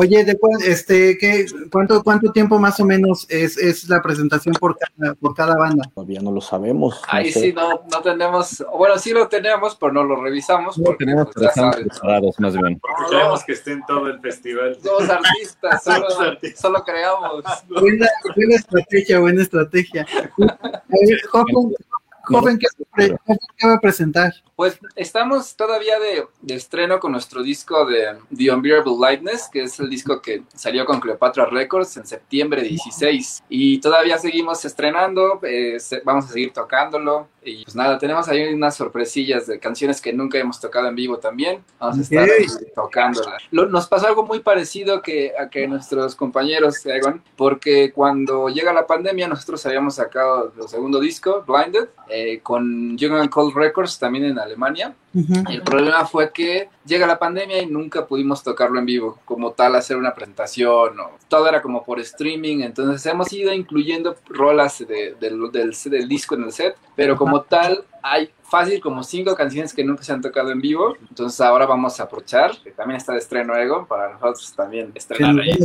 Oye, 0.00 0.22
¿de 0.22 0.38
cu 0.38 0.48
este, 0.64 1.18
¿qué, 1.18 1.44
cuánto, 1.72 2.04
¿cuánto 2.04 2.30
tiempo 2.30 2.56
más 2.60 2.78
o 2.78 2.84
menos 2.84 3.26
es, 3.28 3.58
es 3.58 3.88
la 3.88 4.00
presentación 4.00 4.54
por 4.54 4.78
cada, 4.78 5.14
por 5.16 5.34
cada 5.34 5.56
banda? 5.56 5.90
Todavía 5.92 6.20
no 6.20 6.30
lo 6.30 6.40
sabemos. 6.40 7.02
Ahí 7.08 7.32
sé. 7.32 7.40
sí, 7.40 7.52
no, 7.52 7.82
no 7.90 8.00
tenemos, 8.00 8.64
bueno, 8.76 8.96
sí 8.96 9.10
lo 9.10 9.26
tenemos, 9.26 9.74
pero 9.74 9.92
no 9.92 10.04
lo 10.04 10.22
revisamos. 10.22 10.78
No 10.78 10.84
porque, 10.84 11.04
tenemos 11.04 11.26
pues, 11.34 11.50
preparados, 11.52 12.38
más 12.38 12.56
bien. 12.56 12.78
Porque 12.78 13.10
queremos 13.10 13.42
que 13.42 13.52
esté 13.54 13.72
en 13.72 13.84
todo 13.86 14.06
el 14.06 14.20
festival. 14.20 14.78
Somos 14.80 15.10
artistas, 15.10 15.82
solo, 15.82 16.20
artistas. 16.20 16.60
solo 16.60 16.84
creamos. 16.84 17.42
Buena, 17.68 18.06
buena 18.36 18.54
estrategia, 18.54 19.18
buena 19.18 19.42
estrategia. 19.42 20.06
A 20.38 20.78
ver, 20.90 21.26
Joven, 21.28 21.74
joven, 22.22 22.58
¿qué, 22.60 23.16
¿qué 23.56 23.66
va 23.66 23.74
a 23.74 23.80
presentar? 23.80 24.32
Pues 24.58 24.76
estamos 24.96 25.54
todavía 25.54 26.00
de, 26.00 26.26
de, 26.40 26.54
estreno 26.56 26.98
con 26.98 27.12
nuestro 27.12 27.44
disco 27.44 27.86
de 27.86 28.16
The 28.36 28.52
Unbearable 28.52 28.96
Lightness, 29.00 29.48
que 29.52 29.62
es 29.62 29.78
el 29.78 29.88
disco 29.88 30.20
que 30.20 30.42
salió 30.52 30.84
con 30.84 30.98
Cleopatra 30.98 31.46
Records 31.46 31.96
en 31.96 32.04
septiembre 32.04 32.62
16. 32.62 33.44
Y 33.48 33.78
todavía 33.78 34.18
seguimos 34.18 34.64
estrenando, 34.64 35.38
eh, 35.44 35.78
vamos 36.04 36.24
a 36.24 36.32
seguir 36.32 36.52
tocándolo. 36.52 37.28
Y 37.44 37.62
pues 37.64 37.76
nada, 37.76 37.98
tenemos 37.98 38.28
ahí 38.28 38.52
unas 38.52 38.76
sorpresillas 38.76 39.46
de 39.46 39.60
canciones 39.60 40.00
que 40.00 40.12
nunca 40.12 40.38
hemos 40.38 40.60
tocado 40.60 40.88
en 40.88 40.96
vivo 40.96 41.18
también. 41.18 41.62
Vamos 41.78 41.98
a 41.98 42.00
estar 42.02 42.24
okay. 42.24 42.46
tocándolas. 42.74 43.42
Nos 43.52 43.86
pasó 43.86 44.08
algo 44.08 44.24
muy 44.24 44.40
parecido 44.40 45.02
que, 45.02 45.32
a 45.38 45.48
que 45.48 45.68
nuestros 45.68 46.16
compañeros, 46.16 46.84
Egon, 46.84 47.22
porque 47.36 47.92
cuando 47.92 48.48
llega 48.48 48.72
la 48.72 48.88
pandemia 48.88 49.28
nosotros 49.28 49.64
habíamos 49.66 49.94
sacado 49.94 50.52
el 50.60 50.68
segundo 50.68 50.98
disco, 50.98 51.44
Blinded, 51.46 51.88
eh, 52.08 52.40
con 52.42 52.98
Young 52.98 53.14
and 53.14 53.30
Cold 53.30 53.54
Records 53.54 53.98
también 53.98 54.24
en 54.24 54.38
Alemania. 54.48 54.94
Uh 55.14 55.20
-huh. 55.20 55.50
El 55.50 55.62
problema 55.62 56.04
fue 56.06 56.32
que 56.32 56.68
llega 56.84 57.06
la 57.06 57.18
pandemia 57.18 57.62
y 57.62 57.66
nunca 57.66 58.06
pudimos 58.06 58.42
tocarlo 58.42 58.78
en 58.78 58.86
vivo, 58.86 59.18
como 59.24 59.52
tal, 59.52 59.76
hacer 59.76 59.96
una 59.96 60.14
presentación, 60.14 60.98
o, 61.00 61.10
todo 61.28 61.48
era 61.48 61.62
como 61.62 61.84
por 61.84 62.00
streaming, 62.00 62.60
entonces 62.60 63.04
hemos 63.06 63.32
ido 63.32 63.52
incluyendo 63.52 64.16
rolas 64.28 64.78
de, 64.78 65.14
de, 65.20 65.30
del, 65.50 65.72
del, 65.84 66.08
disco 66.08 66.34
en 66.34 66.44
el 66.44 66.52
set, 66.52 66.76
pero 66.96 67.16
como 67.16 67.42
tal 67.42 67.84
hay 68.02 68.30
fácil 68.48 68.80
como 68.80 69.02
cinco 69.02 69.34
canciones 69.34 69.72
que 69.72 69.84
nunca 69.84 70.02
se 70.02 70.12
han 70.12 70.20
tocado 70.20 70.50
en 70.50 70.60
vivo, 70.60 70.96
entonces 71.08 71.40
ahora 71.40 71.66
vamos 71.66 72.00
a 72.00 72.04
aprovechar, 72.04 72.52
que 72.62 72.70
también 72.70 72.96
está 72.96 73.12
de 73.12 73.18
estreno 73.18 73.54
Ego, 73.54 73.86
para 73.86 74.12
nosotros 74.12 74.52
también 74.56 74.90
estrenar 74.94 75.34
que 75.36 75.42
ahí. 75.42 75.58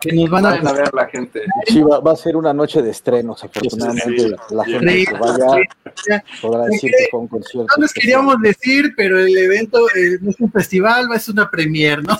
Que 0.00 0.12
nos 0.12 0.30
van 0.30 0.46
a, 0.46 0.50
a, 0.50 0.72
ver 0.72 0.90
la 0.92 1.06
gente. 1.06 1.42
Sí, 1.66 1.82
va, 1.82 2.00
va, 2.00 2.12
a 2.12 2.16
ser 2.16 2.36
una 2.36 2.52
noche 2.52 2.82
de 2.82 2.90
estrenos, 2.90 3.42
afortunadamente 3.42 4.18
sí, 4.18 4.28
sí, 4.28 4.54
la 4.54 4.64
gente 4.64 4.92
sí, 4.92 5.06
que 5.06 5.14
vaya 5.14 6.24
podrá 6.40 6.64
decir 6.64 6.90
que 6.90 7.08
fue 7.10 7.20
un 7.20 7.28
concierto. 7.28 7.74
No 7.76 7.82
les 7.82 7.92
queríamos 7.92 8.40
decir, 8.40 8.92
pero 8.96 9.18
el 9.18 9.36
evento 9.36 9.78
eh, 9.94 10.18
no 10.20 10.30
es 10.30 10.40
un 10.40 10.52
festival, 10.52 11.08
es 11.14 11.28
una 11.28 11.50
premier, 11.50 12.02
¿no? 12.04 12.16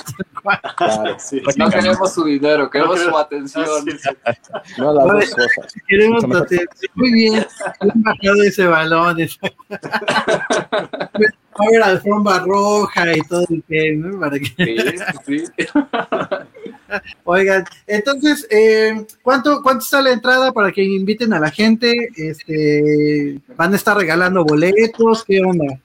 Claro, 0.77 1.17
no 1.57 1.71
queremos 1.71 2.15
su 2.15 2.25
dinero, 2.25 2.71
queremos 2.71 3.01
su 3.01 3.17
atención. 3.17 3.67
No 4.79 4.93
las 4.93 5.05
dos 5.05 5.31
cosas. 5.31 5.75
Queremos 5.87 6.25
atención. 6.25 6.69
Muy 6.95 7.13
bien, 7.13 7.47
han 7.81 8.03
bajado 8.03 8.43
ese 8.45 8.67
balón. 8.67 9.19
A 11.59 11.71
ver 11.71 11.83
alfombra 11.83 12.39
roja 12.41 13.17
y 13.17 13.21
todo 13.23 13.45
el 13.51 13.63
que, 13.69 13.93
¿no? 13.93 14.21
Para 14.21 14.39
que... 14.39 14.47
Sí, 15.27 15.39
sí. 15.39 15.67
Oigan, 17.25 17.65
entonces, 17.87 18.47
eh, 18.51 19.07
¿cuánto, 19.23 19.63
¿cuánto 19.63 19.85
está 19.85 20.01
la 20.01 20.13
entrada 20.13 20.53
para 20.53 20.73
que 20.73 20.83
inviten 20.83 21.33
a 21.33 21.41
la 21.41 21.51
gente? 21.51 22.11
Este, 22.17 23.41
¿Van 23.57 23.73
a 23.73 23.77
estar 23.77 23.97
regalando 23.97 24.45
boletos? 24.45 25.25
¿Qué 25.25 25.41
onda? 25.41 25.79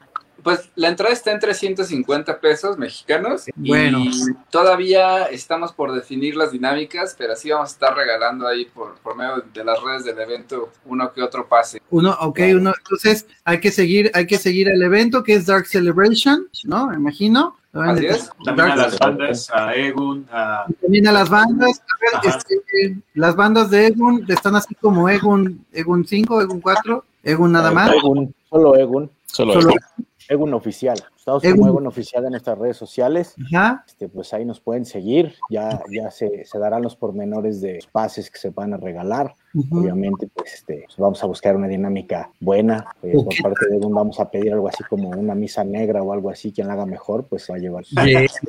Pues 0.43 0.69
la 0.75 0.89
entrada 0.89 1.13
está 1.13 1.32
en 1.32 1.39
350 1.39 2.39
pesos 2.39 2.77
mexicanos. 2.77 3.45
Bueno. 3.56 3.99
Y 3.99 4.12
todavía 4.49 5.25
estamos 5.25 5.71
por 5.71 5.93
definir 5.93 6.36
las 6.36 6.51
dinámicas, 6.51 7.15
pero 7.17 7.36
sí 7.36 7.49
vamos 7.49 7.69
a 7.69 7.73
estar 7.73 7.95
regalando 7.95 8.47
ahí 8.47 8.65
por, 8.65 8.95
por 8.95 9.15
medio 9.15 9.43
de 9.53 9.63
las 9.63 9.82
redes 9.82 10.03
del 10.06 10.19
evento 10.19 10.69
uno 10.86 11.12
que 11.13 11.21
otro 11.21 11.47
pase. 11.47 11.82
Uno, 11.89 12.15
ok, 12.19 12.39
uno. 12.56 12.73
Entonces 12.77 13.25
hay 13.43 13.60
que 13.60 13.71
seguir, 13.71 14.12
hay 14.13 14.27
que 14.27 14.38
seguir 14.38 14.69
el 14.69 14.82
evento 14.82 15.23
que 15.23 15.34
es 15.36 15.45
Dark 15.45 15.67
Celebration, 15.67 16.47
¿no? 16.65 16.88
Me 16.88 16.95
imagino. 16.95 17.58
Así 17.73 18.06
es. 18.06 18.29
También 18.45 18.71
a 18.71 18.75
las 18.75 18.99
bandas, 18.99 19.49
a 19.51 19.73
Egun, 19.73 20.27
a... 20.32 20.65
También 20.79 21.08
a 21.08 21.12
las 21.12 21.27
bandas. 21.27 21.79
A 21.79 22.21
ver, 22.21 22.36
este, 22.36 22.97
las 23.15 23.36
bandas 23.36 23.71
de 23.71 23.88
Egun 23.88 24.23
están 24.27 24.56
así 24.56 24.75
como 24.75 25.10
Egun, 25.10 25.65
Egun 25.71 26.06
5, 26.06 26.41
Egun 26.41 26.62
4, 26.62 27.06
Egun 27.23 27.51
nada 27.51 27.71
más. 27.71 27.91
Egun, 27.91 28.34
solo 28.47 28.75
Egun. 28.75 29.10
Solo, 29.25 29.53
solo 29.53 29.69
Egun. 29.69 29.79
Egun 29.79 30.12
Oficial. 30.53 30.97
Estamos 31.17 31.43
Egun. 31.43 31.57
como 31.57 31.69
Egun 31.69 31.88
Oficial 31.88 32.25
en 32.25 32.31
nuestras 32.31 32.57
redes 32.57 32.77
sociales. 32.77 33.36
Ajá. 33.45 33.83
Este, 33.88 34.09
pues 34.09 34.33
ahí 34.33 34.45
nos 34.45 34.59
pueden 34.59 34.86
seguir. 34.86 35.36
Ya, 35.49 35.81
ya 35.89 36.12
se, 36.12 36.45
se, 36.45 36.59
darán 36.59 36.81
los 36.81 36.95
pormenores 36.95 37.62
de 37.62 37.79
pases 37.91 38.29
que 38.29 38.38
se 38.38 38.49
van 38.49 38.73
a 38.73 38.77
regalar. 38.77 39.36
Uh 39.53 39.62
-huh. 39.62 39.81
Obviamente, 39.81 40.27
pues, 40.33 40.53
este, 40.55 40.83
pues 40.86 40.97
vamos 40.97 41.23
a 41.23 41.27
buscar 41.27 41.55
una 41.55 41.67
dinámica 41.67 42.29
buena. 42.39 42.86
Eh, 43.01 43.13
okay. 43.15 43.39
Por 43.41 43.51
parte 43.51 43.69
de 43.69 43.77
Egun 43.77 43.93
vamos 43.93 44.19
a 44.19 44.29
pedir 44.29 44.53
algo 44.53 44.67
así 44.67 44.83
como 44.83 45.09
una 45.09 45.36
misa 45.36 45.63
negra 45.63 46.01
o 46.01 46.13
algo 46.13 46.29
así. 46.29 46.51
Quien 46.51 46.67
la 46.67 46.73
haga 46.73 46.86
mejor, 46.86 47.25
pues 47.25 47.47
va 47.49 47.55
a 47.55 47.59
llevar. 47.59 47.86
Sí. 47.86 47.95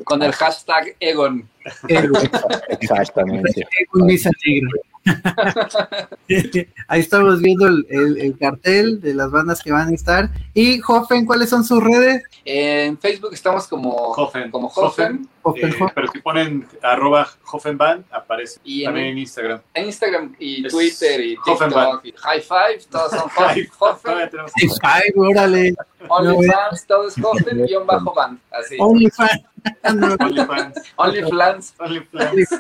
Con 0.05 0.23
el 0.23 0.33
hashtag 0.33 0.97
Egon. 1.01 1.49
Egon. 1.89 2.23
Exactamente. 2.69 3.67
Egon 3.81 4.07
misa 4.07 4.31
negra. 4.47 4.71
Ahí 6.89 7.01
estamos 7.01 7.41
viendo 7.41 7.67
el, 7.67 7.87
el, 7.91 8.19
el, 8.19 8.39
cartel 8.39 9.01
de 9.01 9.15
las 9.15 9.31
bandas 9.31 9.63
que 9.63 9.73
van 9.73 9.89
a 9.89 9.95
estar. 9.95 10.31
Y 10.55 10.81
Hoffen, 10.87 11.27
¿cuáles 11.27 11.51
son 11.51 11.65
sus 11.65 11.83
redes? 11.83 12.23
En 12.45 12.99
Facebook 12.99 13.33
estamos 13.33 13.67
como 13.67 13.91
Hoffen. 13.91 14.51
Como 14.51 14.69
Hoffen. 14.69 15.29
Hoffen. 15.43 15.71
Eh, 15.71 15.93
pero 15.95 16.09
si 16.11 16.21
ponen 16.21 16.67
arroba 16.83 17.29
Hoffenband, 17.51 18.05
aparece. 18.11 18.61
Y 18.65 18.85
También 18.85 19.07
en, 19.07 19.13
en, 19.13 19.19
Instagram. 19.19 19.61
En 19.75 19.87
Instagram 19.87 20.35
y 20.39 20.67
Twitter 20.69 21.21
y 21.21 21.37
TikTok. 21.45 22.05
Y 22.05 22.13
High 22.13 22.41
Five, 22.41 22.85
todos 22.91 23.11
son 23.11 23.31
Hoffen. 23.79 24.31
High 24.31 24.71
Five, 24.81 25.13
órale. 25.17 25.75
OnlyFans, 26.09 26.87
todo 26.87 27.09
es 27.09 27.15
Hoffen, 27.23 27.65
guion 27.67 27.87
bajo 27.87 28.15
band. 28.15 28.41
Así. 28.51 28.77
OnlyFans. 28.79 29.43
OnlyFans. 30.97 31.75
OnlyFans. 31.79 32.55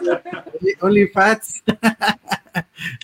OnlyFans. 0.80 1.62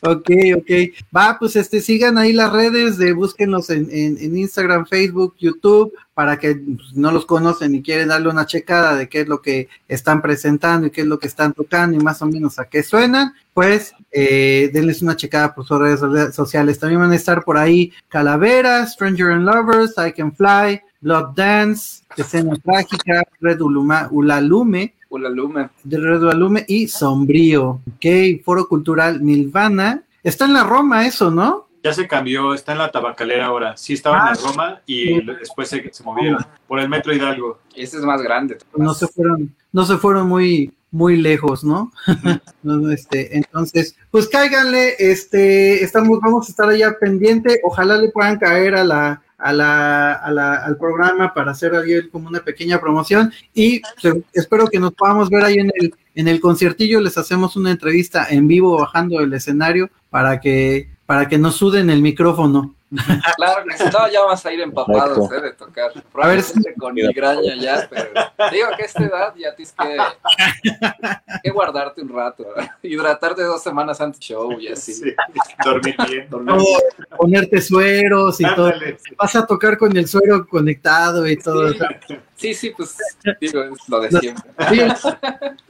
Ok, 0.02 0.30
ok. 0.56 0.70
Va, 1.14 1.36
pues 1.38 1.56
este, 1.56 1.80
sigan 1.80 2.18
ahí 2.18 2.32
las 2.32 2.52
redes, 2.52 2.98
de, 2.98 3.12
búsquenlos 3.12 3.70
en, 3.70 3.88
en, 3.90 4.18
en 4.18 4.36
Instagram, 4.36 4.86
Facebook, 4.86 5.34
YouTube, 5.38 5.92
para 6.14 6.38
que 6.38 6.54
pues, 6.54 6.92
no 6.94 7.10
los 7.12 7.26
conocen 7.26 7.74
y 7.74 7.82
quieren 7.82 8.08
darle 8.08 8.28
una 8.28 8.46
checada 8.46 8.94
de 8.94 9.08
qué 9.08 9.22
es 9.22 9.28
lo 9.28 9.40
que 9.40 9.68
están 9.88 10.20
presentando 10.20 10.86
y 10.86 10.90
qué 10.90 11.00
es 11.00 11.06
lo 11.06 11.18
que 11.18 11.26
están 11.26 11.52
tocando 11.52 11.96
y 11.96 12.02
más 12.02 12.20
o 12.22 12.26
menos 12.26 12.58
a 12.58 12.66
qué 12.66 12.82
suenan, 12.82 13.32
pues 13.54 13.94
eh, 14.12 14.70
denles 14.72 15.02
una 15.02 15.16
checada 15.16 15.54
por 15.54 15.66
sus 15.66 15.78
redes 15.78 16.34
sociales. 16.34 16.78
También 16.78 17.00
van 17.00 17.12
a 17.12 17.16
estar 17.16 17.42
por 17.42 17.56
ahí 17.56 17.92
Calavera, 18.08 18.86
Stranger 18.86 19.30
and 19.30 19.46
Lovers, 19.46 19.94
I 19.96 20.12
Can 20.12 20.34
Fly, 20.34 20.80
Love 21.02 21.34
Dance, 21.34 22.02
Escena 22.16 22.54
Trágica, 22.56 23.22
Red 23.40 23.60
Uluma, 23.60 24.08
Ulalume, 24.10 24.94
Ulalume. 25.10 25.68
De 25.84 25.98
Red 25.98 26.22
Ulalume 26.22 26.64
y 26.66 26.88
Sombrío. 26.88 27.80
Ok, 27.96 28.42
Foro 28.42 28.66
Cultural 28.66 29.22
Nilvana. 29.24 30.02
Está 30.22 30.46
en 30.46 30.54
la 30.54 30.64
Roma 30.64 31.06
eso, 31.06 31.30
¿no? 31.30 31.68
Ya 31.82 31.92
se 31.92 32.06
cambió, 32.06 32.54
está 32.54 32.72
en 32.72 32.78
la 32.78 32.90
tabacalera 32.90 33.46
ahora. 33.46 33.76
Sí 33.76 33.94
estaba 33.94 34.18
en 34.18 34.24
la 34.24 34.32
ah, 34.32 34.38
Roma 34.46 34.80
y 34.86 35.24
después 35.24 35.68
se, 35.68 35.92
se 35.92 36.04
movieron 36.04 36.44
por 36.66 36.78
el 36.78 36.88
Metro 36.88 37.14
Hidalgo. 37.14 37.58
Este 37.74 37.96
es 37.96 38.02
más 38.02 38.22
grande. 38.22 38.58
No 38.76 38.94
se 38.94 39.06
fueron, 39.06 39.54
no 39.72 39.84
se 39.84 39.96
fueron 39.96 40.28
muy, 40.28 40.72
muy 40.90 41.16
lejos, 41.16 41.64
¿no? 41.64 41.92
este, 42.90 43.36
entonces, 43.36 43.96
pues 44.10 44.28
cáiganle, 44.28 44.94
este, 44.98 45.82
estamos, 45.84 46.20
vamos 46.20 46.48
a 46.48 46.50
estar 46.50 46.68
allá 46.68 46.98
pendiente, 46.98 47.60
ojalá 47.62 47.96
le 47.96 48.10
puedan 48.10 48.38
caer 48.38 48.74
a 48.74 48.84
la, 48.84 49.22
a 49.40 49.52
la, 49.52 50.12
a 50.12 50.30
la, 50.30 50.54
al 50.56 50.76
programa 50.76 51.32
para 51.32 51.52
hacer 51.52 51.74
ahí 51.74 52.08
como 52.08 52.28
una 52.28 52.40
pequeña 52.40 52.80
promoción 52.80 53.32
y 53.54 53.82
espero 54.32 54.66
que 54.66 54.78
nos 54.78 54.92
podamos 54.92 55.30
ver 55.30 55.44
ahí 55.44 55.54
en 55.54 55.70
el, 55.80 55.94
en 56.14 56.28
el 56.28 56.40
conciertillo, 56.40 57.00
les 57.00 57.16
hacemos 57.16 57.56
una 57.56 57.70
entrevista 57.70 58.26
en 58.28 58.46
vivo 58.46 58.78
bajando 58.78 59.20
el 59.20 59.32
escenario 59.32 59.90
para 60.10 60.40
que, 60.40 60.88
para 61.10 61.28
que 61.28 61.38
nos 61.38 61.56
suden 61.56 61.90
el 61.90 62.02
micrófono. 62.02 62.76
Claro 63.36 63.64
que 63.64 63.84
no, 63.84 64.08
ya 64.10 64.22
vas 64.22 64.46
a 64.46 64.52
ir 64.52 64.60
empapados 64.60 65.30
eh, 65.32 65.40
de 65.40 65.52
tocar. 65.52 65.90
A 66.14 66.28
ver 66.28 66.40
si 66.42 66.60
con 66.74 66.94
migraña 66.94 67.56
ya, 67.56 67.88
pero 67.90 68.10
digo 68.52 68.68
que 68.76 68.82
a 68.82 68.86
esta 68.86 69.04
edad 69.04 69.34
ya 69.36 69.54
tienes 69.54 69.72
que, 69.72 69.96
que 71.42 71.50
guardarte 71.50 72.02
un 72.02 72.10
rato, 72.10 72.44
hidratarte 72.82 73.42
dos 73.42 73.60
semanas 73.60 74.00
antes 74.00 74.20
show 74.20 74.52
y 74.60 74.68
así. 74.72 75.02
dormir 75.64 75.96
bien. 76.08 76.28
ponerte 77.16 77.60
sueros 77.60 78.40
y 78.40 78.44
todo. 78.54 78.72
Vas 79.16 79.34
a 79.34 79.46
tocar 79.46 79.78
con 79.78 79.96
el 79.96 80.06
suero 80.06 80.46
conectado 80.46 81.26
y 81.28 81.36
todo. 81.36 81.72
Sí, 82.36 82.54
sí, 82.54 82.72
pues 82.76 82.96
digo, 83.40 83.62
es 83.64 83.88
lo 83.88 84.00
de 84.00 84.10
siempre. 84.12 84.44
Sí, 84.68 84.80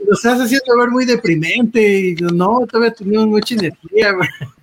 lo 0.07 0.13
estás 0.15 0.41
haciendo 0.41 0.77
ver 0.79 0.91
muy 0.91 1.07
deprimente 1.07 1.81
y 1.81 2.15
no, 2.15 2.67
todavía 2.67 2.93
tenemos 2.93 3.27
mucha 3.27 3.55
energía. 3.55 4.15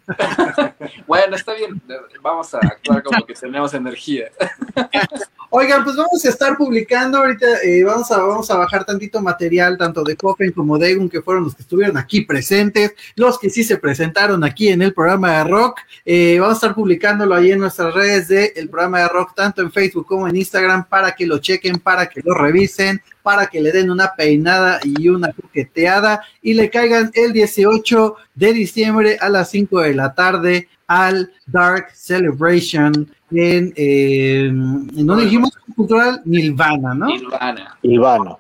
bueno, 1.08 1.36
está 1.36 1.54
bien, 1.54 1.82
vamos 2.22 2.54
a 2.54 2.60
actuar 2.60 3.04
como 3.04 3.26
que 3.26 3.34
tenemos 3.34 3.74
energía. 3.74 4.30
Oigan, 5.50 5.84
pues 5.86 5.96
vamos 5.96 6.24
a 6.26 6.30
estar 6.30 6.58
publicando 6.58 7.20
ahorita, 7.20 7.62
eh, 7.63 7.82
vamos, 7.84 8.12
a, 8.12 8.17
vamos 8.17 8.52
a 8.52 8.58
bajar 8.58 8.84
tantito 8.84 9.22
material, 9.22 9.78
tanto 9.78 10.04
de 10.04 10.17
Copen 10.17 10.52
como 10.52 10.78
de 10.78 10.91
Egun, 10.91 11.10
que 11.10 11.22
fueron 11.22 11.46
los 11.46 11.56
que 11.56 11.62
estuvieron 11.62 11.98
aquí 11.98 12.22
presentes, 12.22 12.93
los 13.15 13.39
que 13.39 13.50
sí 13.50 13.63
se 13.63 13.78
presentaron 13.78 14.43
aquí 14.43 14.67
en 14.67 14.82
el 14.82 14.93
programa 14.93 15.38
de 15.38 15.43
rock. 15.46 15.80
Eh, 16.04 16.38
vamos 16.39 16.56
a 16.56 16.58
estar 16.58 16.76
publicándolo 16.76 17.34
ahí 17.34 17.52
en 17.52 17.60
nuestras 17.60 17.93
redes 17.93 18.28
del 18.28 18.70
programa 18.70 19.00
de 19.00 19.08
rock, 19.08 19.36
tanto 19.36 19.62
en 19.62 19.72
Facebook 19.72 20.06
como 20.06 20.28
en 20.28 20.36
Instagram, 20.36 20.86
para 20.89 21.13
que 21.13 21.26
lo 21.26 21.38
chequen, 21.38 21.80
para 21.80 22.08
que 22.08 22.22
lo 22.24 22.34
revisen, 22.34 23.02
para 23.28 23.48
que 23.48 23.60
le 23.60 23.74
den 23.74 23.92
una 23.92 24.16
peinada 24.16 24.80
y 24.86 25.10
una 25.10 25.34
coqueteada 25.34 26.22
y 26.42 26.54
le 26.54 26.70
caigan 26.70 27.12
el 27.13 27.34
18 27.34 28.16
de 28.36 28.54
diciembre 28.54 29.18
a 29.20 29.28
las 29.28 29.50
5 29.50 29.82
de 29.82 29.94
la 29.94 30.13
tarde 30.13 30.70
al 30.88 31.30
Dark 31.46 31.90
Celebration 31.94 32.94
en, 33.32 33.74
eh, 33.76 34.46
¿en 34.46 35.06
donde 35.06 35.26
dijimos 35.26 35.52
cultural 35.76 36.22
Nilvana, 36.24 36.94
¿no? 36.94 37.08
Nilvana. 37.08 37.78
Nilvana. 37.84 38.38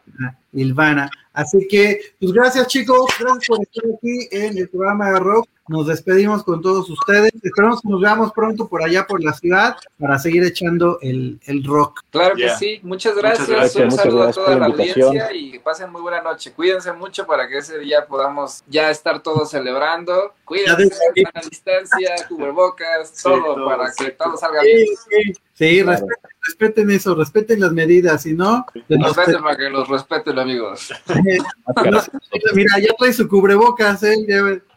Nilvana. 0.53 1.11
Así 1.33 1.67
que, 1.69 1.99
pues 2.21 2.31
gracias 2.31 2.67
chicos, 2.67 3.11
gracias 3.19 3.45
por 3.45 3.61
estar 3.61 3.83
aquí 3.93 4.29
en 4.31 4.57
el 4.57 4.69
programa 4.69 5.11
de 5.11 5.19
rock. 5.19 5.49
Nos 5.67 5.87
despedimos 5.87 6.43
con 6.43 6.61
todos 6.61 6.89
ustedes. 6.89 7.31
Esperamos 7.41 7.81
que 7.81 7.89
nos 7.89 8.01
veamos 8.01 8.31
pronto 8.31 8.67
por 8.67 8.83
allá 8.83 9.05
por 9.05 9.23
la 9.23 9.33
ciudad 9.33 9.75
para 9.99 10.17
seguir 10.17 10.43
echando 10.43 10.99
el, 11.01 11.39
el 11.45 11.63
rock. 11.63 12.01
Claro 12.09 12.35
que 12.35 12.49
sí. 12.51 12.79
Muchas 12.83 13.15
gracias. 13.15 13.75
Un 13.75 13.91
saludo 13.91 14.23
a 14.23 14.31
toda 14.31 14.55
la 14.57 14.65
audiencia 14.67 15.33
y 15.33 15.51
que 15.51 15.59
pasen 15.59 15.91
muy 15.91 16.01
buena 16.01 16.21
noche. 16.21 16.51
Cuídense 16.53 16.93
mucho 16.93 17.25
para 17.25 17.47
que 17.47 17.57
ese 17.57 17.77
día 17.79 18.05
podamos 18.05 18.63
ya 18.67 18.89
estar 18.89 19.21
todos 19.21 19.49
celebrando. 19.49 20.33
Cuídense, 20.45 20.97
a 21.33 21.41
distancia, 21.41 22.15
cubrebocas, 22.27 23.13
todo, 23.21 23.65
para 23.65 23.91
que 23.93 24.11
todo 24.11 24.37
salga 24.37 24.61
bien. 24.61 24.87
Sí, 25.09 25.33
respeten, 25.59 26.91
eso, 26.91 27.15
respeten 27.15 27.59
las 27.59 27.71
medidas, 27.71 28.21
si 28.23 28.33
no... 28.33 28.65
Respeten 28.87 29.41
para 29.41 29.57
que 29.57 29.69
los 29.69 29.87
respeten, 29.87 30.37
amigos. 30.37 30.93
mira, 32.53 32.79
ya 32.79 32.93
trae 32.97 33.11
su 33.11 33.27
cubrebocas, 33.27 34.03
¿eh? 34.03 34.15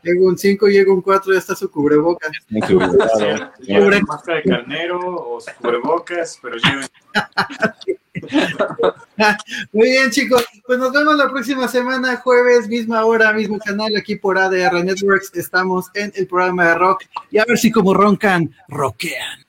llega 0.03 0.21
un 0.21 0.39
5, 0.39 0.67
llega 0.69 0.93
un 0.93 1.03
4, 1.03 1.33
ya 1.33 1.39
está 1.39 1.55
su 1.55 1.71
cubrebocas. 1.71 2.31
Máscara 2.51 4.39
de 4.39 4.43
carnero 4.43 5.01
o 5.01 5.41
su 5.41 5.51
cubrebocas, 5.61 6.39
pero 6.43 6.57
lleven... 6.57 6.87
Muy 9.73 9.89
bien, 9.89 10.11
chicos. 10.11 10.45
Pues 10.67 10.79
nos 10.79 10.93
vemos 10.93 11.17
la 11.17 11.31
próxima 11.31 11.69
semana, 11.69 12.17
jueves, 12.17 12.69
misma 12.69 13.05
hora, 13.05 13.33
mismo 13.33 13.59
canal, 13.59 13.97
aquí 13.97 14.17
por 14.17 14.39
ADR 14.39 14.85
Networks. 14.85 15.31
Estamos 15.35 15.87
en 15.95 16.13
el 16.17 16.27
programa 16.27 16.69
de 16.69 16.75
rock. 16.75 17.05
Y 17.31 17.39
a 17.39 17.45
ver 17.45 17.59
si 17.59 17.71
como 17.71 17.95
roncan, 17.95 18.55
rockean. 18.69 19.47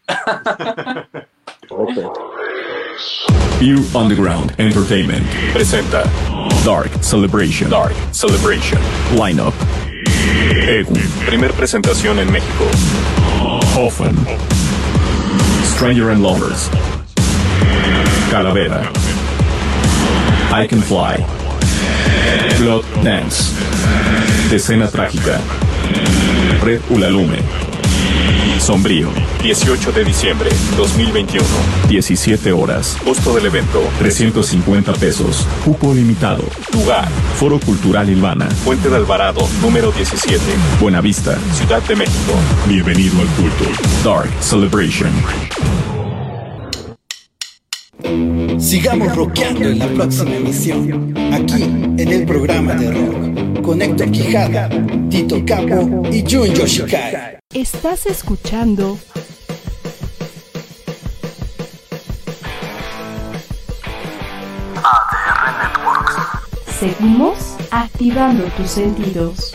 View 3.60 3.80
Underground 3.94 4.54
Entertainment 4.58 5.26
presenta 5.54 6.04
Dark 6.66 6.92
Celebration. 7.04 7.70
Dark 7.70 7.94
Celebration. 8.12 8.80
Lineup. 9.16 9.54
Egun. 10.68 11.00
Primer 11.26 11.52
presentación 11.54 12.20
en 12.20 12.32
México. 12.32 12.66
Often. 13.78 14.16
Stranger 15.64 16.10
and 16.10 16.22
Lovers. 16.22 16.70
Calavera. 18.32 18.90
I 20.54 20.66
Can 20.66 20.82
Fly. 20.82 21.22
Blood 22.60 22.86
Dance. 23.04 23.54
Escena 24.50 24.88
trágica. 24.88 25.38
Red 26.64 26.80
Ulalume. 26.90 27.40
Sombrío. 28.58 29.10
18 29.44 29.92
de 29.92 30.06
diciembre 30.06 30.50
2021. 30.78 31.46
17 31.90 32.54
horas. 32.54 32.98
Costo 33.04 33.36
del 33.36 33.48
evento 33.48 33.84
350 34.00 34.94
pesos. 34.94 35.46
Cupo 35.66 35.94
limitado. 35.94 36.46
Lugar. 36.72 37.10
Foro 37.36 37.60
Cultural 37.60 38.10
Ilvana. 38.10 38.50
Fuente 38.64 38.90
de 38.90 38.96
Alvarado, 38.96 39.42
número 39.62 39.92
17. 39.92 40.42
Buenavista, 40.80 41.38
Ciudad 41.54 41.82
de 41.84 41.98
México. 41.98 42.32
Bienvenido 42.66 43.20
al 43.20 43.28
culto. 43.28 43.66
Dark 44.06 44.32
Celebration. 44.40 45.12
Sigamos 48.60 49.16
rockeando 49.16 49.70
en 49.70 49.80
la 49.80 49.88
próxima 49.88 50.36
emisión, 50.36 51.14
aquí 51.34 51.64
en 51.64 52.00
el 52.12 52.26
programa 52.26 52.74
de 52.74 52.92
rock, 52.92 53.62
con 53.62 53.82
Héctor 53.82 54.12
Quijada, 54.12 54.70
Tito 55.10 55.44
Capo 55.46 56.04
y 56.12 56.22
Jun 56.22 56.54
Yoshikai. 56.54 57.40
Estás 57.54 58.06
escuchando 58.06 58.98
ADR 64.84 65.52
Networks. 65.62 66.16
Seguimos 66.80 67.56
activando 67.72 68.44
tus 68.58 68.72
sentidos. 68.72 69.54